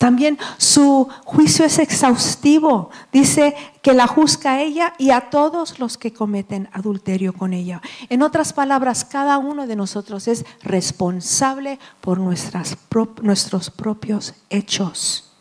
También 0.00 0.38
su 0.56 1.10
juicio 1.26 1.66
es 1.66 1.78
exhaustivo. 1.78 2.88
Dice 3.12 3.54
que 3.82 3.92
la 3.92 4.06
juzga 4.06 4.52
a 4.52 4.62
ella 4.62 4.94
y 4.96 5.10
a 5.10 5.28
todos 5.28 5.78
los 5.78 5.98
que 5.98 6.10
cometen 6.10 6.70
adulterio 6.72 7.34
con 7.34 7.52
ella. 7.52 7.82
En 8.08 8.22
otras 8.22 8.54
palabras, 8.54 9.04
cada 9.04 9.36
uno 9.36 9.66
de 9.66 9.76
nosotros 9.76 10.26
es 10.26 10.46
responsable 10.62 11.78
por 12.00 12.18
nuestros 12.18 13.70
propios 13.70 14.32
hechos. 14.48 15.34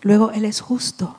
Luego 0.00 0.30
Él 0.30 0.46
es 0.46 0.62
justo. 0.62 1.18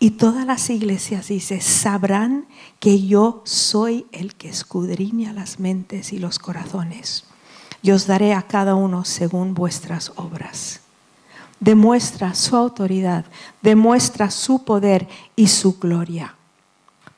Y 0.00 0.10
todas 0.10 0.44
las 0.44 0.68
iglesias, 0.70 1.28
dice, 1.28 1.60
sabrán 1.60 2.48
que 2.80 3.06
yo 3.06 3.42
soy 3.44 4.06
el 4.10 4.34
que 4.34 4.48
escudriña 4.48 5.32
las 5.32 5.60
mentes 5.60 6.12
y 6.12 6.18
los 6.18 6.40
corazones. 6.40 7.26
Yo 7.80 7.94
os 7.94 8.08
daré 8.08 8.34
a 8.34 8.42
cada 8.42 8.74
uno 8.74 9.04
según 9.04 9.54
vuestras 9.54 10.10
obras 10.16 10.80
demuestra 11.64 12.34
su 12.34 12.56
autoridad, 12.56 13.24
demuestra 13.62 14.30
su 14.30 14.64
poder 14.64 15.08
y 15.34 15.48
su 15.48 15.78
gloria. 15.78 16.36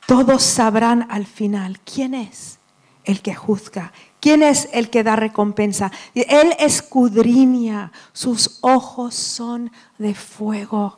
Todos 0.07 0.41
sabrán 0.41 1.05
al 1.09 1.25
final 1.25 1.79
quién 1.81 2.13
es 2.13 2.57
el 3.03 3.21
que 3.21 3.35
juzga, 3.35 3.91
quién 4.21 4.43
es 4.43 4.69
el 4.71 4.89
que 4.89 5.03
da 5.03 5.17
recompensa. 5.17 5.91
Él 6.15 6.55
escudriña, 6.59 7.91
sus 8.13 8.59
ojos 8.61 9.15
son 9.15 9.69
de 9.97 10.15
fuego. 10.15 10.97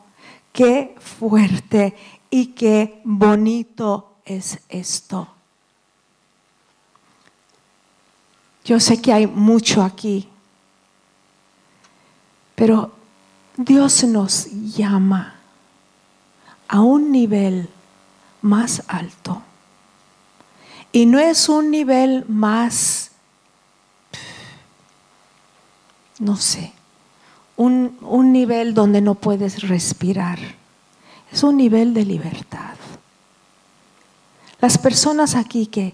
Qué 0.53 0.95
fuerte 0.99 1.95
y 2.29 2.47
qué 2.47 3.01
bonito 3.03 4.13
es 4.25 4.59
esto. 4.69 5.27
Yo 8.63 8.79
sé 8.79 9.01
que 9.01 9.11
hay 9.11 9.25
mucho 9.25 9.81
aquí, 9.81 10.29
pero 12.53 12.98
Dios 13.59 14.05
nos 14.05 14.45
llama 14.73 15.35
a 16.69 16.79
un 16.79 17.11
nivel 17.11 17.67
más 18.41 18.83
alto. 18.87 19.41
Y 20.93 21.05
no 21.05 21.19
es 21.19 21.49
un 21.49 21.69
nivel 21.69 22.23
más, 22.29 23.11
no 26.19 26.37
sé, 26.37 26.71
un, 27.57 27.97
un, 27.99 28.31
nivel 28.31 28.73
donde 28.73 29.01
no 29.01 29.15
puedes 29.15 29.67
respirar. 29.67 30.39
Es 31.29 31.43
un 31.43 31.57
nivel 31.57 31.93
de 31.93 32.05
libertad. 32.05 32.75
Las 34.61 34.77
personas 34.77 35.35
aquí 35.35 35.67
que 35.67 35.93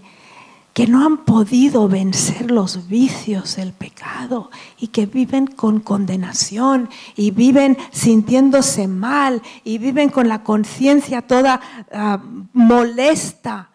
que 0.75 0.87
no 0.87 1.05
han 1.05 1.23
podido 1.23 1.87
vencer 1.87 2.51
los 2.51 2.89
vicios 2.89 3.55
del 3.55 3.71
pecado 3.71 4.51
y 4.77 4.87
que 4.87 5.05
viven 5.05 5.47
con 5.47 5.79
condenación 5.79 6.89
y 7.15 7.31
viven 7.31 7.77
sintiéndose 7.91 8.85
mal 8.89 9.41
y 9.63 9.77
viven 9.77 10.09
con 10.09 10.27
la 10.27 10.43
conciencia 10.43 11.21
toda 11.21 11.61
ah, 11.93 12.21
molesta. 12.51 13.69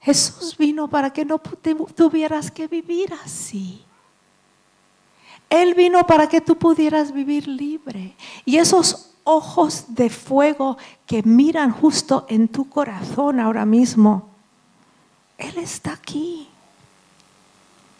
Jesús 0.00 0.56
vino 0.56 0.88
para 0.88 1.12
que 1.12 1.26
no 1.26 1.38
tuvieras 1.38 2.50
que 2.50 2.66
vivir 2.66 3.12
así. 3.22 3.82
Él 5.50 5.74
vino 5.74 6.06
para 6.06 6.30
que 6.30 6.40
tú 6.40 6.56
pudieras 6.56 7.12
vivir 7.12 7.46
libre. 7.46 8.16
Y 8.46 8.56
esos 8.56 9.10
ojos 9.22 9.84
de 9.88 10.08
fuego 10.08 10.78
que 11.04 11.22
miran 11.24 11.72
justo 11.72 12.24
en 12.30 12.48
tu 12.48 12.70
corazón 12.70 13.38
ahora 13.38 13.66
mismo, 13.66 14.27
él 15.38 15.56
está 15.58 15.92
aquí. 15.92 16.48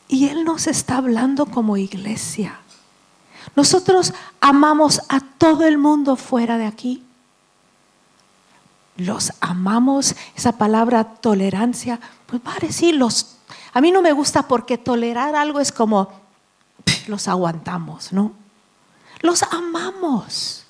Y 0.09 0.28
Él 0.28 0.45
nos 0.45 0.66
está 0.66 0.97
hablando 0.97 1.47
como 1.47 1.76
iglesia. 1.76 2.59
Nosotros 3.55 4.12
amamos 4.41 5.03
a 5.09 5.20
todo 5.20 5.64
el 5.64 5.78
mundo 5.78 6.16
fuera 6.16 6.59
de 6.59 6.66
aquí. 6.66 7.05
Los 8.97 9.32
amamos, 9.41 10.16
esa 10.34 10.53
palabra 10.53 11.05
tolerancia, 11.05 12.01
pues 12.26 12.43
vale, 12.43 12.72
sí, 12.72 12.93
los, 12.93 13.36
a 13.72 13.80
mí 13.80 13.93
no 13.93 14.03
me 14.03 14.12
gusta 14.12 14.49
porque 14.49 14.76
tolerar 14.76 15.36
algo 15.36 15.61
es 15.61 15.70
como, 15.70 16.11
los 17.07 17.28
aguantamos, 17.28 18.12
¿no? 18.12 18.32
Los 19.20 19.43
amamos. 19.45 20.64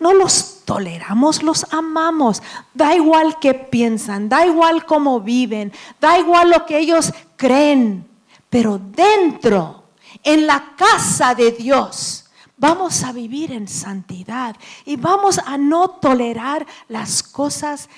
No 0.00 0.14
los 0.14 0.62
toleramos, 0.64 1.42
los 1.42 1.66
amamos. 1.72 2.42
Da 2.74 2.94
igual 2.94 3.38
qué 3.40 3.54
piensan, 3.54 4.28
da 4.28 4.46
igual 4.46 4.86
cómo 4.86 5.20
viven, 5.20 5.72
da 6.00 6.18
igual 6.18 6.50
lo 6.50 6.66
que 6.66 6.78
ellos 6.78 7.12
creen. 7.36 8.08
Pero 8.48 8.78
dentro, 8.78 9.84
en 10.24 10.46
la 10.46 10.74
casa 10.76 11.34
de 11.34 11.52
Dios, 11.52 12.30
vamos 12.56 13.04
a 13.04 13.12
vivir 13.12 13.52
en 13.52 13.68
santidad 13.68 14.56
y 14.84 14.96
vamos 14.96 15.38
a 15.38 15.56
no 15.56 15.90
tolerar 15.90 16.66
las 16.88 17.22
cosas 17.22 17.88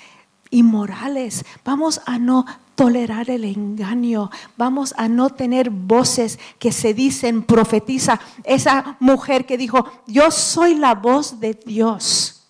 inmorales, 0.49 1.43
vamos 1.65 2.01
a 2.05 2.19
no 2.19 2.45
tolerar 2.75 3.29
el 3.29 3.45
engaño, 3.45 4.31
vamos 4.57 4.93
a 4.97 5.07
no 5.07 5.29
tener 5.29 5.69
voces 5.69 6.39
que 6.59 6.71
se 6.71 6.93
dicen 6.93 7.43
profetiza. 7.43 8.19
Esa 8.43 8.97
mujer 8.99 9.45
que 9.45 9.57
dijo, 9.57 9.89
yo 10.07 10.31
soy 10.31 10.75
la 10.75 10.95
voz 10.95 11.39
de 11.39 11.53
Dios. 11.53 12.43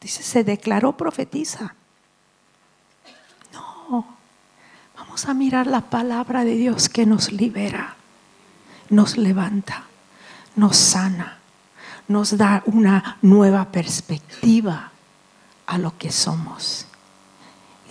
Dice, 0.00 0.22
se 0.22 0.44
declaró 0.44 0.96
profetiza. 0.96 1.74
No, 3.52 4.06
vamos 4.96 5.26
a 5.26 5.34
mirar 5.34 5.66
la 5.66 5.80
palabra 5.80 6.44
de 6.44 6.54
Dios 6.54 6.88
que 6.88 7.06
nos 7.06 7.32
libera, 7.32 7.96
nos 8.90 9.16
levanta, 9.16 9.84
nos 10.56 10.76
sana, 10.76 11.38
nos 12.06 12.36
da 12.36 12.62
una 12.66 13.18
nueva 13.22 13.64
perspectiva 13.72 14.92
a 15.66 15.78
lo 15.78 15.96
que 15.96 16.12
somos. 16.12 16.86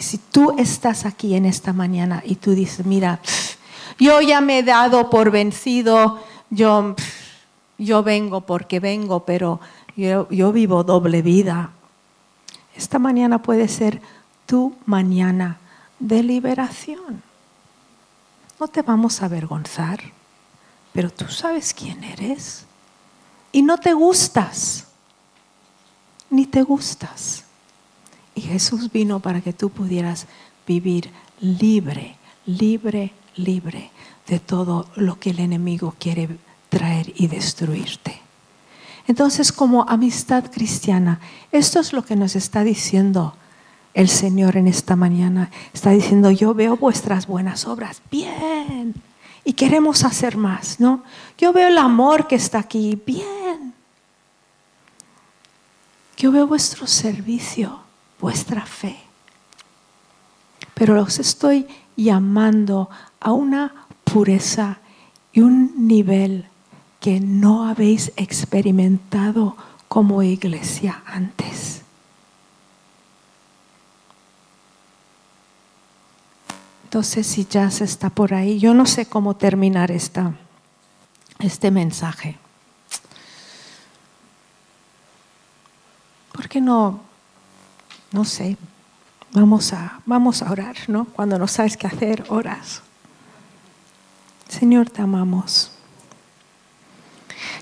Si 0.04 0.18
tú 0.18 0.54
estás 0.58 1.06
aquí 1.06 1.34
en 1.34 1.45
esta 1.45 1.72
mañana 1.72 2.22
y 2.26 2.36
tú 2.36 2.51
dices, 2.51 2.86
mira, 2.86 3.22
yo 3.97 4.20
ya 4.20 4.41
me 4.41 4.60
he 4.60 4.64
dado 4.64 5.10
por 5.10 5.32
vencido, 5.32 6.22
yo, 6.49 6.93
yo 7.78 8.04
vengo 8.04 8.41
porque 8.41 8.82
vengo, 8.82 9.22
pero 9.24 9.62
yo, 9.95 10.30
yo 10.30 10.51
vivo 10.51 10.84
doble 10.84 11.22
vida. 11.22 11.72
Esta 12.76 12.99
mañana 12.99 13.41
puede 13.41 13.70
ser 13.70 14.01
tu 14.45 14.76
mañana 14.86 15.58
de 15.99 16.22
liberación. 16.22 17.24
No 18.60 18.68
te 18.68 18.82
vamos 18.82 19.22
a 19.22 19.26
avergonzar, 19.28 20.01
pero 20.91 21.10
tú 21.10 21.30
sabes 21.30 21.74
quién 21.74 22.04
eres. 22.04 22.66
Y 23.54 23.62
no 23.62 23.78
te 23.78 23.93
gustas, 23.93 24.86
ni 26.30 26.45
te 26.45 26.62
gustas. 26.62 27.45
Y 28.36 28.41
Jesús 28.41 28.91
vino 28.91 29.19
para 29.19 29.41
que 29.41 29.53
tú 29.53 29.69
pudieras 29.69 30.27
vivir 30.65 31.11
libre, 31.39 32.17
libre, 32.45 33.13
libre 33.36 33.91
de 34.27 34.39
todo 34.39 34.88
lo 34.95 35.19
que 35.19 35.31
el 35.31 35.39
enemigo 35.39 35.95
quiere 35.99 36.29
traer 36.69 37.13
y 37.15 37.27
destruirte. 37.27 38.21
Entonces, 39.07 39.51
como 39.51 39.84
amistad 39.88 40.49
cristiana, 40.51 41.19
esto 41.51 41.79
es 41.79 41.93
lo 41.93 42.05
que 42.05 42.15
nos 42.15 42.36
está 42.36 42.63
diciendo 42.63 43.36
el 43.93 44.09
Señor 44.09 44.57
en 44.57 44.67
esta 44.67 44.95
mañana. 44.95 45.51
Está 45.73 45.91
diciendo, 45.91 46.31
yo 46.31 46.53
veo 46.53 46.77
vuestras 46.77 47.27
buenas 47.27 47.67
obras, 47.67 48.01
bien, 48.09 48.95
y 49.43 49.53
queremos 49.53 50.03
hacer 50.03 50.38
más, 50.38 50.79
¿no? 50.79 51.03
Yo 51.38 51.51
veo 51.51 51.67
el 51.67 51.77
amor 51.77 52.27
que 52.27 52.36
está 52.36 52.59
aquí, 52.59 52.99
bien. 53.05 53.73
Yo 56.15 56.31
veo 56.31 56.47
vuestro 56.47 56.88
servicio, 56.88 57.82
vuestra 58.24 58.65
fe. 58.65 58.95
Pero 60.74 60.95
los 60.95 61.19
estoy 61.19 61.67
llamando 61.97 62.89
a 63.19 63.34
una 63.34 63.86
pureza 64.05 64.78
y 65.34 65.41
un 65.41 65.89
nivel 65.89 66.47
que 67.01 67.19
no 67.19 67.67
habéis 67.67 68.13
experimentado 68.15 69.57
como 69.89 70.24
iglesia 70.24 71.03
antes. 71.05 71.82
Entonces, 76.86 77.28
si 77.28 77.45
ya 77.45 77.69
se 77.71 77.84
está 77.84 78.09
por 78.09 78.34
ahí, 78.34 78.57
yo 78.57 78.74
no 78.74 78.86
sé 78.86 79.05
cómo 79.05 79.36
terminar 79.36 79.91
esta, 79.91 80.34
este 81.39 81.71
mensaje. 81.71 82.38
¿Por 86.32 86.47
qué 86.47 86.61
no 86.61 87.12
no 88.14 88.24
sé, 88.24 88.55
vamos 89.34 89.74
a, 89.74 89.99
vamos 90.05 90.41
a 90.41 90.51
orar, 90.51 90.76
¿no? 90.88 91.05
Cuando 91.05 91.38
no 91.38 91.47
sabes 91.47 91.76
qué 91.76 91.88
hacer, 91.88 92.24
oras. 92.30 92.82
Señor, 94.47 94.89
te 94.89 95.01
amamos. 95.01 95.72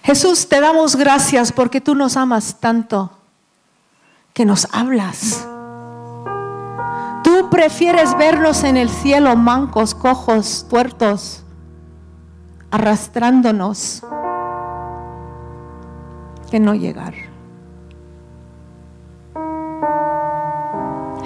Jesús, 0.04 0.48
te 0.48 0.60
damos 0.60 0.96
gracias 0.96 1.52
porque 1.52 1.82
tú 1.82 1.96
nos 1.96 2.18
amas 2.18 2.58
tanto 2.60 3.18
que 4.34 4.46
nos 4.46 4.68
hablas. 4.72 5.48
prefieres 7.50 8.18
vernos 8.18 8.64
en 8.64 8.78
el 8.78 8.90
cielo 8.90 9.36
mancos, 9.36 9.94
cojos, 9.94 10.66
tuertos, 10.70 11.44
arrastrándonos, 12.72 14.04
que 16.50 16.60
no 16.60 16.74
llegar. 16.74 17.31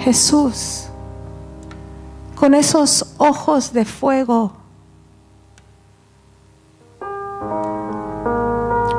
Jesús, 0.06 0.84
con 2.36 2.54
esos 2.54 3.14
ojos 3.18 3.72
de 3.72 3.84
fuego, 3.84 4.52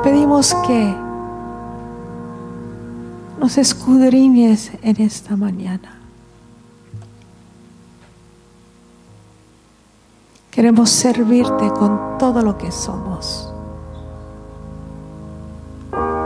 pedimos 0.02 0.54
que 0.66 0.94
nos 3.40 3.56
escudriñes 3.56 4.72
en 4.82 5.00
esta 5.00 5.34
mañana. 5.34 5.98
Queremos 10.50 10.90
servirte 10.90 11.70
con 11.70 12.18
todo 12.18 12.42
lo 12.42 12.58
que 12.58 12.70
somos. 12.70 13.50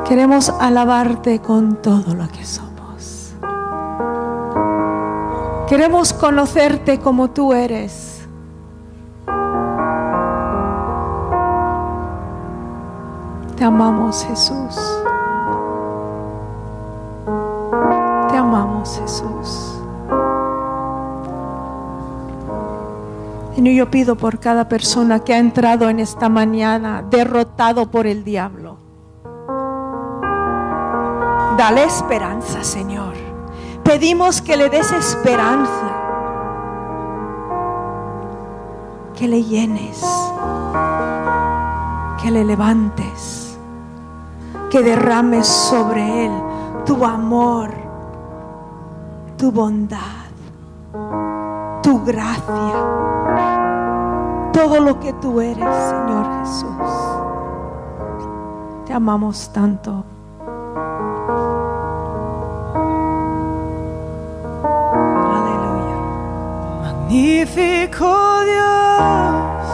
Queremos 0.08 0.48
alabarte 0.48 1.38
con 1.38 1.80
todo 1.80 2.16
lo 2.16 2.28
que 2.28 2.44
somos. 2.44 2.71
Queremos 5.72 6.12
conocerte 6.12 7.00
como 7.00 7.30
tú 7.30 7.54
eres. 7.54 8.28
Te 13.56 13.64
amamos 13.64 14.22
Jesús. 14.22 14.76
Te 18.28 18.36
amamos 18.36 18.98
Jesús. 18.98 19.80
Y 23.56 23.74
yo 23.74 23.90
pido 23.90 24.16
por 24.16 24.40
cada 24.40 24.68
persona 24.68 25.20
que 25.20 25.32
ha 25.32 25.38
entrado 25.38 25.88
en 25.88 26.00
esta 26.00 26.28
mañana 26.28 27.02
derrotado 27.08 27.90
por 27.90 28.06
el 28.06 28.24
diablo. 28.24 28.76
Dale 31.56 31.84
esperanza, 31.84 32.62
Señor. 32.62 33.21
Pedimos 33.84 34.40
que 34.40 34.56
le 34.56 34.68
des 34.68 34.92
esperanza. 34.92 35.90
Que 39.14 39.28
le 39.28 39.42
llenes. 39.42 40.02
Que 42.22 42.30
le 42.30 42.44
levantes. 42.44 43.58
Que 44.70 44.82
derrames 44.82 45.46
sobre 45.46 46.26
él 46.26 46.32
tu 46.84 47.04
amor, 47.04 47.70
tu 49.36 49.52
bondad, 49.52 50.30
tu 51.82 52.02
gracia 52.04 53.02
todo 54.52 54.80
lo 54.80 55.00
que 55.00 55.12
tú 55.14 55.40
eres, 55.40 55.56
Señor 55.56 56.26
Jesús. 56.40 56.66
Te 58.86 58.92
amamos 58.92 59.50
tanto. 59.52 60.04
Magnífico 67.12 68.08
Dios. 68.46 69.66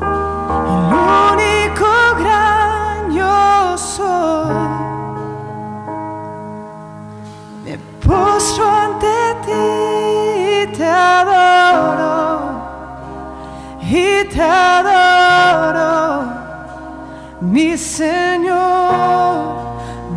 El 0.00 0.92
único 1.34 1.90
gran 2.18 3.12
yo 3.12 3.76
soy. 3.76 4.56
Me 7.64 7.76
postro 8.02 8.64
ante 8.66 9.16
ti, 9.44 10.72
te 10.74 10.86
adoro 10.86 12.16
y 13.82 14.24
te 14.24 14.42
adoro, 14.42 15.82
mi 17.42 17.76
Señor, 17.76 19.54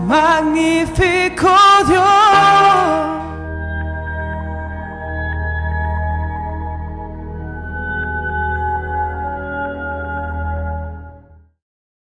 magnífico. 0.07 1.49